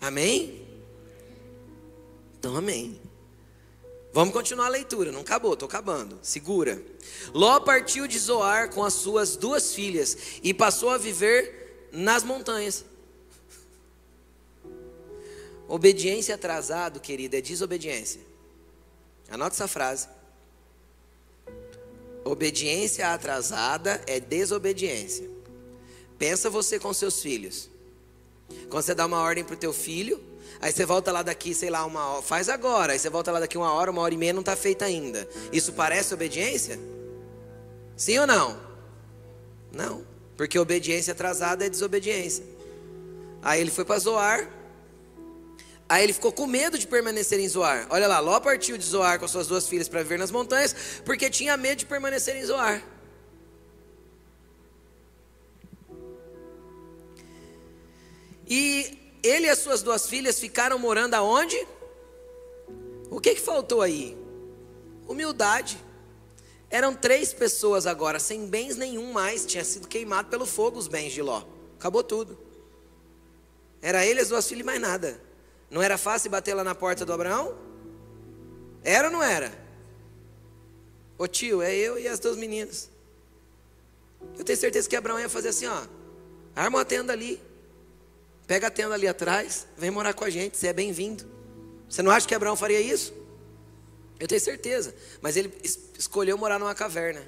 [0.01, 0.65] Amém?
[2.39, 2.99] Então, amém.
[4.11, 6.17] Vamos continuar a leitura, não acabou, estou acabando.
[6.23, 6.81] Segura.
[7.31, 12.85] Ló partiu de Zoar com as suas duas filhas e passou a viver nas montanhas.
[15.67, 18.21] Obediência atrasado, querida, é desobediência.
[19.29, 20.07] Anote essa frase.
[22.23, 25.29] Obediência atrasada é desobediência.
[26.17, 27.69] Pensa você com seus filhos.
[28.69, 30.21] Quando você dá uma ordem para o teu filho,
[30.61, 33.39] aí você volta lá daqui, sei lá, uma hora, faz agora, aí você volta lá
[33.39, 35.27] daqui uma hora, uma hora e meia não está feita ainda.
[35.51, 36.79] Isso parece obediência?
[37.97, 38.59] Sim ou não?
[39.71, 40.05] Não,
[40.37, 42.45] porque obediência atrasada é desobediência.
[43.41, 44.49] Aí ele foi para Zoar,
[45.87, 47.87] Aí ele ficou com medo de permanecer em Zoar.
[47.89, 50.75] Olha lá, Ló partiu de Zoar com suas duas filhas para viver nas montanhas,
[51.05, 52.83] porque tinha medo de permanecer em Zoar.
[58.47, 61.57] E ele e as suas duas filhas ficaram morando aonde?
[63.09, 64.17] O que, que faltou aí?
[65.07, 65.77] Humildade.
[66.69, 71.13] Eram três pessoas agora, sem bens nenhum mais, tinha sido queimado pelo fogo os bens
[71.13, 71.43] de Ló.
[71.77, 72.37] Acabou tudo.
[73.81, 75.21] Era ele as duas filhas e mais nada.
[75.73, 77.57] Não era fácil bater lá na porta do Abraão?
[78.83, 79.51] Era ou não era?
[81.17, 82.91] Ô tio, é eu e as duas meninas.
[84.37, 85.87] Eu tenho certeza que Abraão ia fazer assim, ó.
[86.55, 87.41] Arma a tenda ali.
[88.45, 91.25] Pega a tenda ali atrás, vem morar com a gente, você é bem-vindo.
[91.89, 93.11] Você não acha que Abraão faria isso?
[94.19, 94.93] Eu tenho certeza.
[95.21, 95.51] Mas ele
[95.97, 97.27] escolheu morar numa caverna.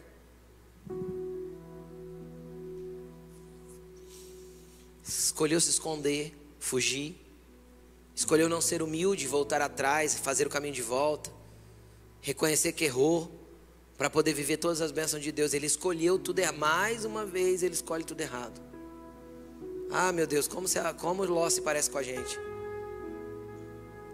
[5.04, 7.25] Escolheu se esconder, fugir.
[8.16, 11.30] Escolheu não ser humilde, voltar atrás, fazer o caminho de volta,
[12.22, 13.30] reconhecer que errou,
[13.98, 15.54] para poder viver todas as bênçãos de Deus.
[15.54, 16.58] Ele escolheu tudo errado.
[16.58, 18.62] Mais uma vez, ele escolhe tudo errado.
[19.92, 22.40] Ah, meu Deus, como, se, como Ló se parece com a gente.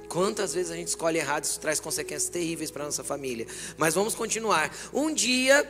[0.10, 3.47] Quantas vezes a gente escolhe errado, isso traz consequências terríveis para nossa família.
[3.78, 4.76] Mas vamos continuar.
[4.91, 5.66] Um dia,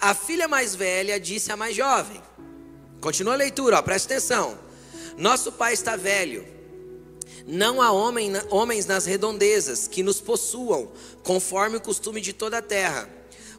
[0.00, 2.20] a filha mais velha disse à mais jovem:
[3.00, 4.58] Continua a leitura, ó, presta atenção.
[5.16, 6.57] Nosso pai está velho
[7.46, 10.90] não há homem, homens nas redondezas que nos possuam,
[11.22, 13.08] conforme o costume de toda a terra.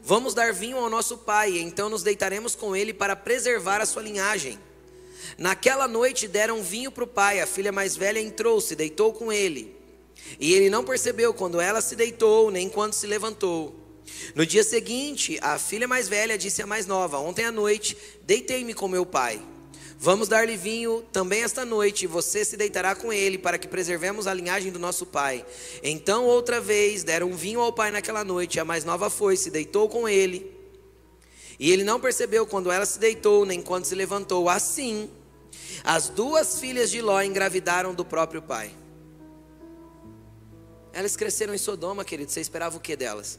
[0.02, 4.02] Vamos dar vinho ao nosso pai, então nos deitaremos com ele para preservar a sua
[4.02, 4.58] linhagem.
[5.36, 9.32] Naquela noite deram vinho para o pai, a filha mais velha entrou, se deitou com
[9.32, 9.76] ele.
[10.38, 13.74] E ele não percebeu quando ela se deitou, nem quando se levantou.
[14.34, 18.74] No dia seguinte, a filha mais velha disse à mais nova: Ontem à noite deitei-me
[18.74, 19.40] com meu pai.
[19.98, 24.26] Vamos dar-lhe vinho também esta noite, e você se deitará com ele, para que preservemos
[24.26, 25.44] a linhagem do nosso pai.
[25.82, 29.88] Então, outra vez, deram vinho ao pai naquela noite, a mais nova foi, se deitou
[29.88, 30.58] com ele.
[31.58, 34.48] E ele não percebeu quando ela se deitou, nem quando se levantou.
[34.48, 35.10] Assim,
[35.84, 38.74] as duas filhas de Ló engravidaram do próprio pai.
[40.92, 42.30] Elas cresceram em Sodoma, querido.
[42.30, 43.38] Você esperava o que delas?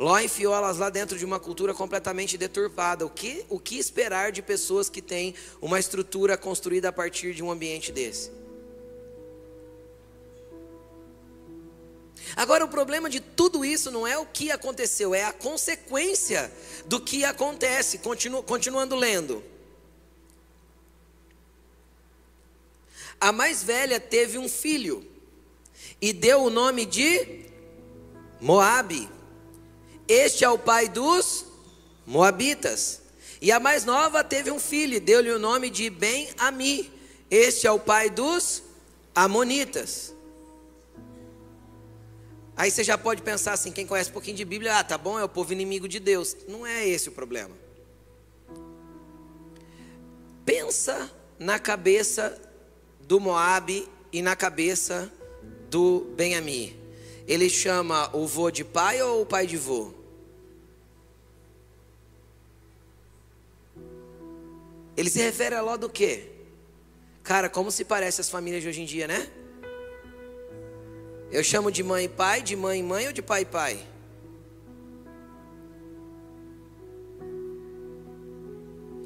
[0.00, 3.04] Ló enfiou elas lá dentro de uma cultura completamente deturpada.
[3.04, 7.42] O que, o que esperar de pessoas que têm uma estrutura construída a partir de
[7.42, 8.32] um ambiente desse?
[12.34, 16.50] Agora, o problema de tudo isso não é o que aconteceu, é a consequência
[16.86, 17.98] do que acontece.
[17.98, 19.44] Continu, continuando lendo.
[23.20, 25.06] A mais velha teve um filho
[26.00, 27.44] e deu o nome de
[28.40, 29.19] Moabe.
[30.10, 31.44] Este é o pai dos
[32.04, 33.00] Moabitas.
[33.40, 36.90] E a mais nova teve um filho deu-lhe o nome de Ben-Ami.
[37.30, 38.60] Este é o pai dos
[39.14, 40.12] Amonitas.
[42.56, 45.16] Aí você já pode pensar assim, quem conhece um pouquinho de Bíblia, ah, tá bom,
[45.16, 46.36] é o povo inimigo de Deus.
[46.48, 47.56] Não é esse o problema.
[50.44, 51.08] Pensa
[51.38, 52.36] na cabeça
[53.02, 55.08] do Moabe e na cabeça
[55.70, 56.76] do Benjamim.
[57.28, 59.99] Ele chama o vô de pai ou o pai de vô?
[64.96, 66.30] Ele se refere a Ló do quê?
[67.22, 69.30] Cara, como se parece as famílias de hoje em dia, né?
[71.30, 73.86] Eu chamo de mãe e pai, de mãe e mãe ou de pai e pai?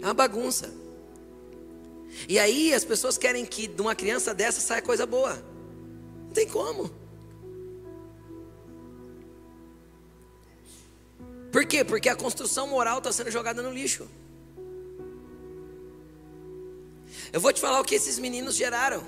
[0.01, 0.72] É uma bagunça.
[2.28, 5.35] E aí as pessoas querem que de uma criança dessa saia coisa boa.
[6.26, 6.91] Não tem como.
[11.53, 11.85] Por quê?
[11.85, 14.09] Porque a construção moral está sendo jogada no lixo.
[17.33, 19.05] Eu vou te falar o que esses meninos geraram.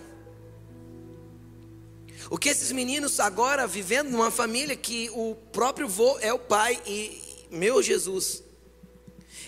[2.28, 6.80] O que esses meninos agora vivendo numa família que o próprio vô é o pai
[6.86, 8.42] e meu Jesus.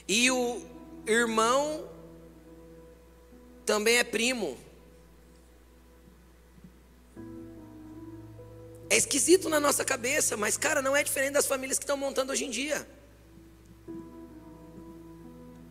[0.07, 0.63] E o
[1.07, 1.89] irmão
[3.67, 4.57] também é primo.
[8.91, 12.33] É esquisito na nossa cabeça, mas cara, não é diferente das famílias que estão montando
[12.33, 12.89] hoje em dia.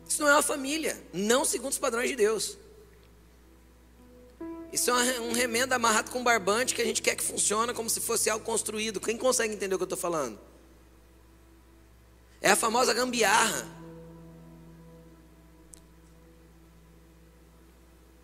[0.08, 2.58] Isso não é uma família, não segundo os padrões de Deus.
[4.72, 8.02] Isso é um remendo amarrado com barbante que a gente quer que funcione como se
[8.02, 9.00] fosse algo construído.
[9.00, 10.38] Quem consegue entender o que eu estou falando?
[12.42, 13.66] É a famosa gambiarra.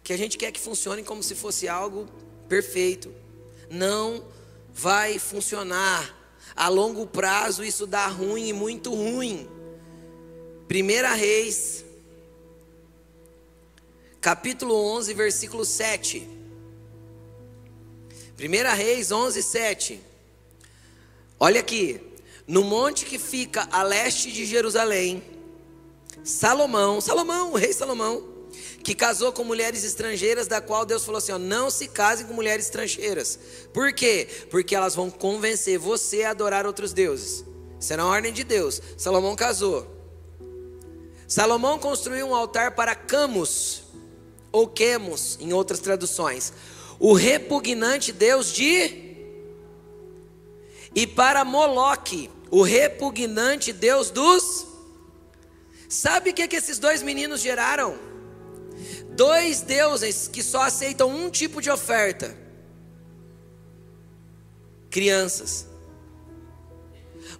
[0.04, 2.08] Que a gente quer que funcione como se fosse algo
[2.50, 3.14] perfeito.
[3.70, 4.26] Não
[4.74, 6.22] vai funcionar.
[6.56, 9.50] A longo prazo isso dá ruim e muito ruim.
[10.68, 11.86] Primeira Reis
[14.24, 16.26] capítulo 11, versículo 7.
[18.40, 20.02] 1 Reis 11, 7.
[21.38, 22.00] Olha aqui.
[22.48, 25.22] No monte que fica a leste de Jerusalém,
[26.24, 28.24] Salomão, Salomão, o rei Salomão,
[28.82, 32.34] que casou com mulheres estrangeiras, da qual Deus falou assim: ó, não se casem com
[32.34, 33.38] mulheres estrangeiras.
[33.74, 34.28] Por quê?
[34.50, 37.44] Porque elas vão convencer você a adorar outros deuses.
[37.78, 38.82] Isso é na ordem de Deus.
[38.98, 39.86] Salomão casou.
[41.28, 43.84] Salomão construiu um altar para Camus,
[44.54, 46.54] ou Quemos, em outras traduções.
[47.00, 49.16] O repugnante Deus de.
[50.96, 54.68] E para Moloque, o repugnante Deus dos.
[55.90, 57.98] Sabe o que, é que esses dois meninos geraram?
[59.10, 62.38] Dois deuses que só aceitam um tipo de oferta:
[64.90, 65.73] crianças.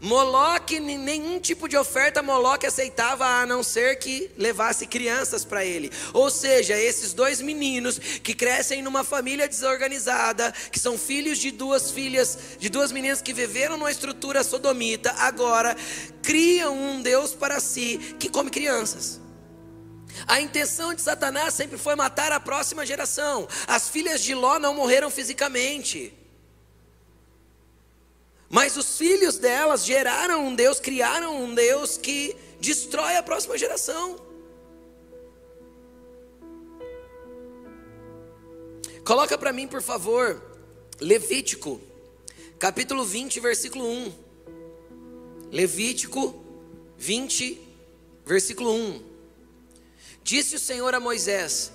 [0.02, 5.92] Moloque, nenhum tipo de oferta Moloque aceitava a não ser que levasse crianças para ele.
[6.14, 11.92] Ou seja, esses dois meninos que crescem numa família desorganizada, que são filhos de duas
[11.92, 15.76] filhas, de duas meninas que viveram numa estrutura sodomita, agora
[16.22, 19.22] criam um Deus para si que come crianças.
[20.28, 23.48] A intenção de Satanás sempre foi matar a próxima geração.
[23.68, 26.14] As filhas de Ló não morreram fisicamente.
[28.54, 34.16] Mas os filhos delas geraram um Deus, criaram um Deus que destrói a próxima geração.
[39.04, 40.40] Coloca para mim, por favor,
[41.02, 41.82] Levítico,
[42.60, 44.14] capítulo 20, versículo 1.
[45.52, 46.46] Levítico
[47.00, 47.60] 20,
[48.24, 49.04] versículo 1.
[50.24, 51.72] Disse o Senhor a Moisés: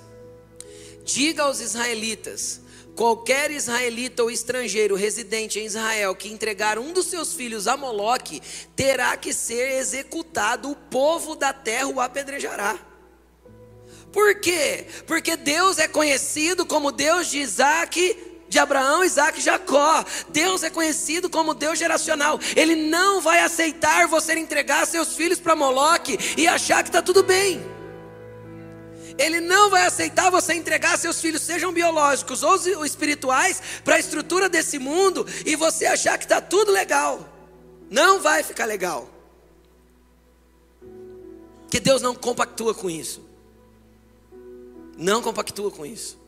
[1.05, 2.61] Diga aos israelitas:
[2.99, 8.43] Qualquer israelita ou estrangeiro residente em Israel que entregar um dos seus filhos a Moloque,
[8.75, 12.77] terá que ser executado, o povo da terra o apedrejará.
[14.13, 14.85] Por quê?
[15.07, 18.17] Porque Deus é conhecido como Deus de Isaac,
[18.49, 20.05] de Abraão, Isaac e Jacó.
[20.31, 22.41] Deus é conhecido como Deus geracional.
[22.57, 27.23] Ele não vai aceitar você entregar seus filhos para Moloque e achar que está tudo
[27.23, 27.78] bem.
[29.19, 34.49] Ele não vai aceitar você entregar seus filhos, sejam biológicos ou espirituais, para a estrutura
[34.49, 37.29] desse mundo e você achar que está tudo legal.
[37.91, 39.11] Não vai ficar legal.
[41.69, 43.27] Que Deus não compactua com isso.
[44.97, 46.19] Não compactua com isso.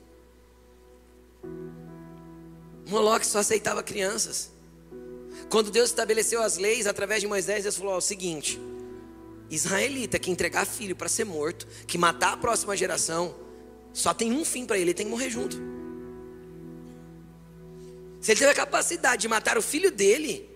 [2.89, 4.51] Moloque só aceitava crianças.
[5.49, 8.61] Quando Deus estabeleceu as leis através de Moisés, Deus falou: ó, o seguinte:
[9.51, 13.35] israelita que entregar filho para ser morto, que matar a próxima geração,
[13.93, 15.57] só tem um fim para ele, ele tem que morrer junto.
[18.21, 20.49] Se ele teve a capacidade de matar o filho dele,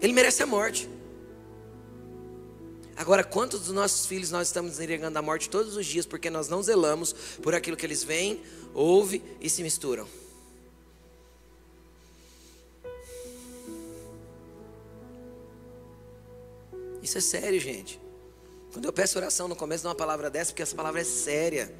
[0.00, 0.88] ele merece a morte.
[2.96, 6.48] Agora, quantos dos nossos filhos nós estamos entregando a morte todos os dias porque nós
[6.48, 7.12] não zelamos
[7.42, 8.40] por aquilo que eles veem,
[8.74, 10.08] ouvem e se misturam?
[17.02, 18.00] Isso é sério, gente.
[18.72, 21.72] Quando eu peço oração no começo de uma palavra dessa, porque essa palavra é séria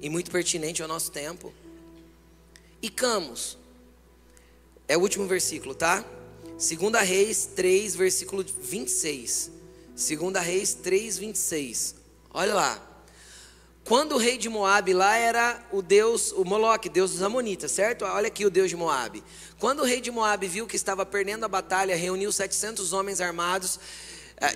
[0.00, 1.52] e muito pertinente ao nosso tempo.
[2.80, 3.58] E Camus,
[4.88, 6.04] é o último versículo, tá?
[6.52, 9.50] 2 Reis 3, versículo 26.
[9.96, 11.94] 2 Reis 3, 26.
[12.32, 12.88] Olha lá.
[13.84, 18.04] Quando o rei de Moabe lá era o deus, o Moloque, deus dos amonitas, certo?
[18.04, 19.24] Olha aqui o deus de Moabe.
[19.58, 23.80] Quando o rei de Moabe viu que estava perdendo a batalha, reuniu 700 homens armados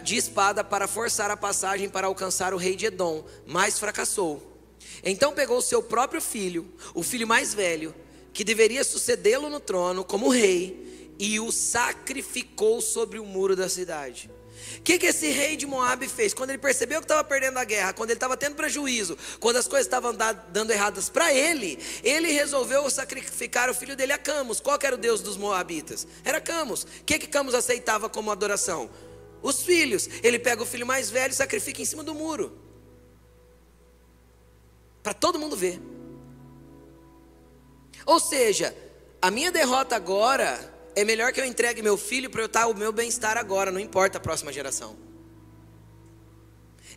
[0.03, 4.43] de espada para forçar a passagem para alcançar o rei de Edom, mas fracassou.
[5.03, 7.95] Então pegou seu próprio filho, o filho mais velho,
[8.33, 14.31] que deveria sucedê-lo no trono como rei, e o sacrificou sobre o muro da cidade.
[14.79, 16.35] O que, que esse rei de Moab fez?
[16.35, 19.69] Quando ele percebeu que estava perdendo a guerra, quando ele estava tendo prejuízo, quando as
[19.69, 20.15] coisas estavam
[20.51, 24.61] dando erradas para ele, ele resolveu sacrificar o filho dele a Camus.
[24.61, 26.07] Qual era o deus dos Moabitas?
[26.25, 26.83] Era Camus.
[26.83, 28.91] O que, que Camus aceitava como adoração?
[29.43, 32.59] Os filhos, ele pega o filho mais velho e sacrifica em cima do muro.
[35.03, 35.81] Para todo mundo ver.
[38.05, 38.77] Ou seja,
[39.21, 42.75] a minha derrota agora é melhor que eu entregue meu filho para eu estar o
[42.75, 45.06] meu bem-estar agora, não importa a próxima geração.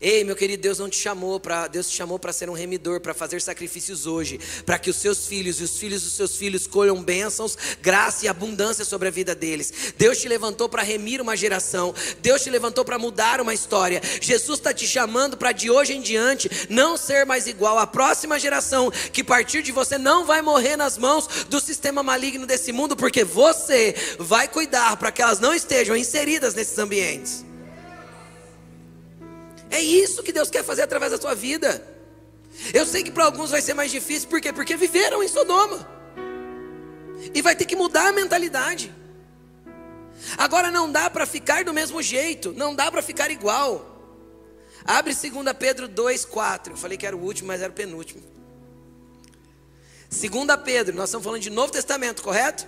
[0.02, 3.02] Ei, meu querido, Deus não te chamou para Deus te chamou para ser um remidor,
[3.02, 6.66] para fazer sacrifícios hoje, para que os seus filhos e os filhos dos seus filhos
[6.66, 9.94] colham bênçãos, graça e abundância sobre a vida deles.
[9.98, 11.94] Deus te levantou para remir uma geração.
[12.22, 14.02] Deus te levantou para mudar uma história.
[14.22, 18.40] Jesus está te chamando para de hoje em diante não ser mais igual à próxima
[18.40, 22.96] geração, que partir de você não vai morrer nas mãos do sistema maligno desse mundo,
[22.96, 27.49] porque você vai cuidar para que elas não estejam inseridas nesses ambientes.
[29.70, 31.86] É isso que Deus quer fazer através da sua vida.
[32.74, 34.52] Eu sei que para alguns vai ser mais difícil, por quê?
[34.52, 35.88] Porque viveram em Sodoma.
[37.34, 38.94] E vai ter que mudar a mentalidade.
[40.38, 43.86] Agora não dá para ficar do mesmo jeito, não dá para ficar igual.
[44.84, 46.72] Abre 2 Pedro 2,4.
[46.72, 48.22] Eu falei que era o último, mas era o penúltimo.
[50.10, 50.30] 2
[50.64, 52.68] Pedro, nós estamos falando de Novo Testamento, correto?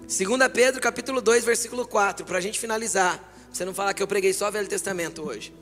[0.00, 0.18] 2
[0.52, 3.18] Pedro capítulo 2, versículo 4, para a gente finalizar.
[3.18, 5.54] Pra você não falar que eu preguei só Velho Testamento hoje.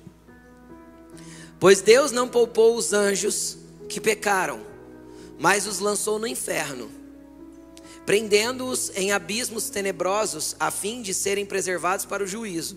[1.64, 3.56] Pois Deus não poupou os anjos
[3.88, 4.60] que pecaram,
[5.38, 6.90] mas os lançou no inferno,
[8.04, 12.76] prendendo-os em abismos tenebrosos, a fim de serem preservados para o juízo.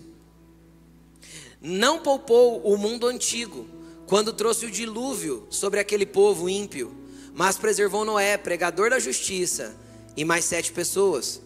[1.60, 3.66] Não poupou o mundo antigo,
[4.06, 6.90] quando trouxe o dilúvio sobre aquele povo ímpio,
[7.34, 9.76] mas preservou Noé, pregador da justiça,
[10.16, 11.42] e mais sete pessoas.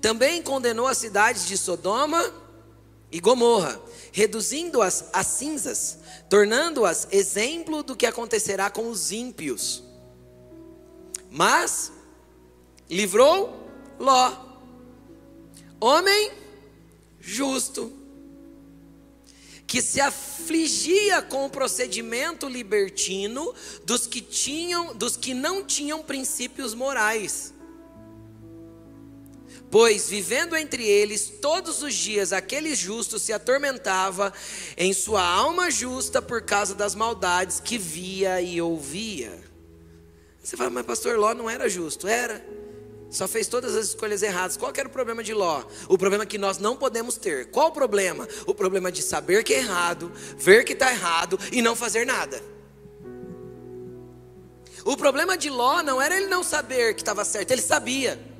[0.00, 2.32] Também condenou as cidades de Sodoma
[3.10, 3.80] e Gomorra,
[4.18, 9.84] reduzindo-as a cinzas, tornando-as exemplo do que acontecerá com os ímpios.
[11.30, 11.92] Mas
[12.90, 14.32] livrou Ló,
[15.78, 16.32] homem
[17.20, 17.92] justo,
[19.68, 23.54] que se afligia com o procedimento libertino
[23.84, 27.54] dos que tinham, dos que não tinham princípios morais.
[29.70, 34.32] Pois vivendo entre eles todos os dias, aquele justo se atormentava
[34.76, 39.38] em sua alma justa por causa das maldades que via e ouvia.
[40.42, 42.08] Você fala, mas pastor Ló não era justo?
[42.08, 42.42] Era.
[43.10, 44.56] Só fez todas as escolhas erradas.
[44.56, 45.62] Qual era o problema de Ló?
[45.88, 47.50] O problema que nós não podemos ter.
[47.50, 48.26] Qual o problema?
[48.46, 52.42] O problema de saber que é errado, ver que está errado e não fazer nada.
[54.84, 58.37] O problema de Ló não era ele não saber que estava certo, ele sabia.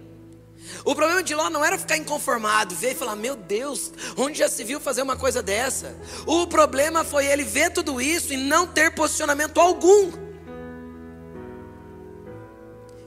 [0.85, 4.49] O problema de Ló não era ficar inconformado, ver e falar: Meu Deus, onde já
[4.49, 5.97] se viu fazer uma coisa dessa?
[6.27, 10.29] O problema foi ele ver tudo isso e não ter posicionamento algum.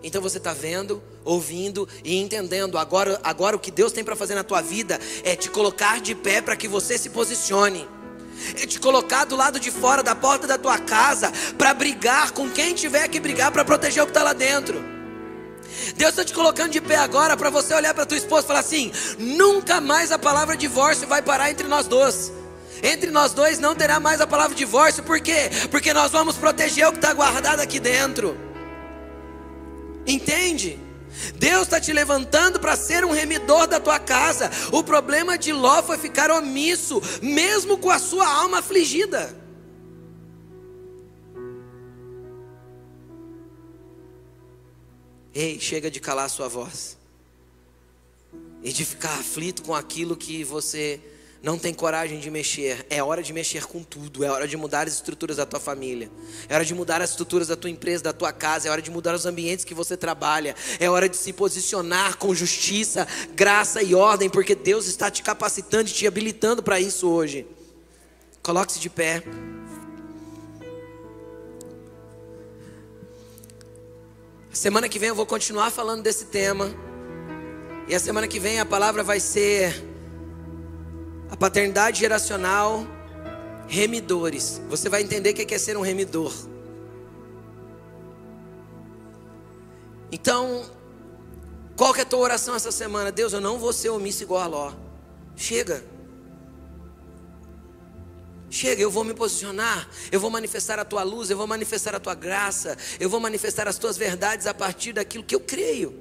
[0.03, 2.77] Então você está vendo, ouvindo e entendendo.
[2.77, 6.15] Agora, agora o que Deus tem para fazer na tua vida é te colocar de
[6.15, 7.87] pé para que você se posicione.
[8.57, 12.49] e te colocar do lado de fora da porta da tua casa para brigar com
[12.49, 15.00] quem tiver que brigar para proteger o que está lá dentro.
[15.95, 18.59] Deus está te colocando de pé agora para você olhar para tua esposa e falar
[18.59, 22.31] assim: nunca mais a palavra divórcio vai parar entre nós dois.
[22.83, 25.51] Entre nós dois não terá mais a palavra divórcio, por quê?
[25.69, 28.37] Porque nós vamos proteger o que está guardado aqui dentro.
[30.05, 30.79] Entende?
[31.35, 34.49] Deus está te levantando para ser um remidor da tua casa.
[34.71, 39.40] O problema de Ló foi ficar omisso, mesmo com a sua alma afligida.
[45.33, 46.97] Ei, chega de calar a sua voz.
[48.63, 50.99] E de ficar aflito com aquilo que você
[51.41, 54.87] não tem coragem de mexer, é hora de mexer com tudo, é hora de mudar
[54.87, 56.11] as estruturas da tua família,
[56.47, 58.91] é hora de mudar as estruturas da tua empresa, da tua casa, é hora de
[58.91, 63.95] mudar os ambientes que você trabalha, é hora de se posicionar com justiça, graça e
[63.95, 67.47] ordem, porque Deus está te capacitando e te habilitando para isso hoje.
[68.43, 69.23] Coloque-se de pé.
[74.53, 76.69] Semana que vem eu vou continuar falando desse tema.
[77.87, 79.73] E a semana que vem a palavra vai ser
[81.29, 82.85] a paternidade geracional,
[83.67, 84.61] remidores.
[84.67, 86.33] Você vai entender o que é ser um remidor.
[90.11, 90.65] Então,
[91.77, 93.09] qual que é a tua oração essa semana?
[93.09, 94.73] Deus, eu não vou ser omisso igual a Ló.
[95.37, 95.81] Chega.
[98.51, 102.01] Chega, eu vou me posicionar, eu vou manifestar a tua luz, eu vou manifestar a
[102.01, 105.97] tua graça, eu vou manifestar as tuas verdades a partir daquilo que eu creio,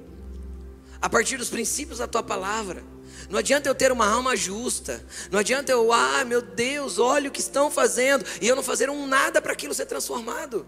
[1.01, 2.83] a partir dos princípios da tua palavra.
[3.29, 5.01] Não adianta eu ter uma alma justa.
[5.31, 8.25] Não adianta eu, ah, meu Deus, olha o que estão fazendo.
[8.41, 10.67] E eu não fazer um nada para aquilo ser transformado.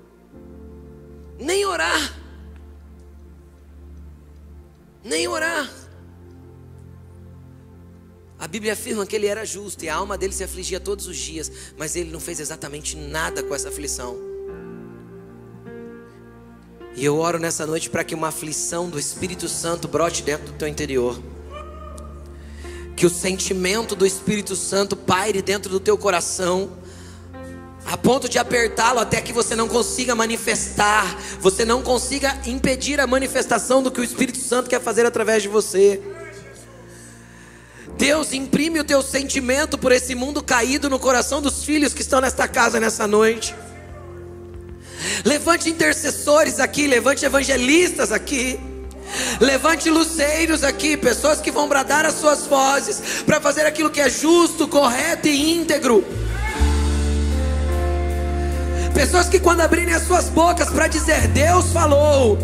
[1.38, 2.18] Nem orar.
[5.03, 5.69] Nem orar.
[8.44, 11.15] A Bíblia afirma que ele era justo e a alma dele se afligia todos os
[11.15, 14.18] dias, mas ele não fez exatamente nada com essa aflição.
[16.94, 20.57] E eu oro nessa noite para que uma aflição do Espírito Santo brote dentro do
[20.57, 21.18] teu interior
[22.98, 26.72] que o sentimento do Espírito Santo paire dentro do teu coração,
[27.86, 33.07] a ponto de apertá-lo até que você não consiga manifestar, você não consiga impedir a
[33.07, 36.02] manifestação do que o Espírito Santo quer fazer através de você.
[38.03, 42.19] Deus imprime o teu sentimento por esse mundo caído no coração dos filhos que estão
[42.19, 43.55] nesta casa nessa noite.
[45.23, 48.59] Levante intercessores aqui, levante evangelistas aqui.
[49.39, 54.09] Levante luceiros aqui, pessoas que vão bradar as suas vozes para fazer aquilo que é
[54.09, 56.03] justo, correto e íntegro.
[58.93, 62.38] Pessoas que quando abrirem as suas bocas para dizer Deus falou,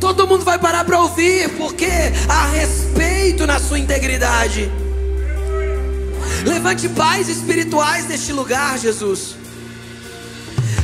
[0.00, 1.90] todo mundo vai parar para ouvir, porque
[2.28, 4.70] há respeito na sua integridade.
[6.44, 9.36] Levante pais espirituais neste lugar, Jesus.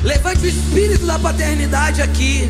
[0.03, 2.49] Levante o espírito da paternidade aqui.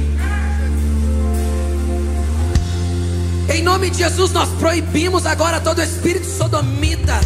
[3.49, 7.21] Em nome de Jesus, nós proibimos agora todo espírito sodomita.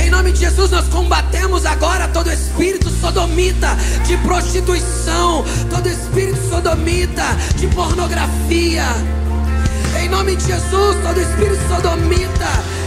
[0.00, 3.76] Em nome de Jesus, nós combatemos agora todo espírito sodomita
[4.06, 7.24] de prostituição, todo espírito sodomita
[7.56, 8.84] de pornografia.
[10.00, 12.78] Em nome de Jesus, todo espírito sodomita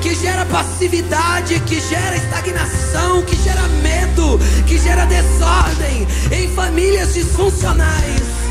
[0.00, 8.45] que gera passividade, que gera estagnação, que gera medo, que gera desordem em famílias disfuncionais.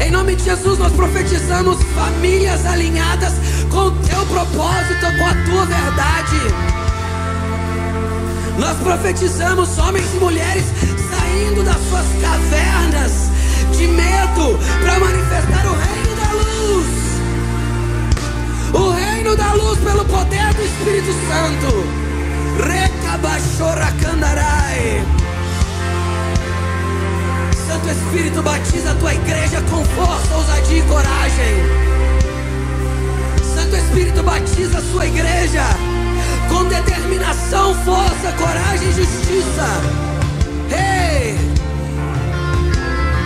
[0.00, 3.34] Em nome de Jesus, nós profetizamos famílias alinhadas
[3.70, 6.40] com o teu propósito, com a tua verdade.
[8.58, 10.64] Nós profetizamos homens e mulheres
[11.10, 13.30] saindo das suas cavernas
[13.76, 16.86] de medo para manifestar o reino da luz.
[18.72, 21.84] O reino da luz pelo poder do Espírito Santo.
[22.66, 25.19] Recabachora candarai.
[27.70, 31.54] Santo Espírito batiza a tua igreja com força, ousadia e coragem.
[33.54, 35.62] Santo Espírito batiza a sua igreja
[36.48, 39.68] com determinação, força, coragem e justiça.
[40.72, 41.36] Ei!
[41.36, 41.49] Hey!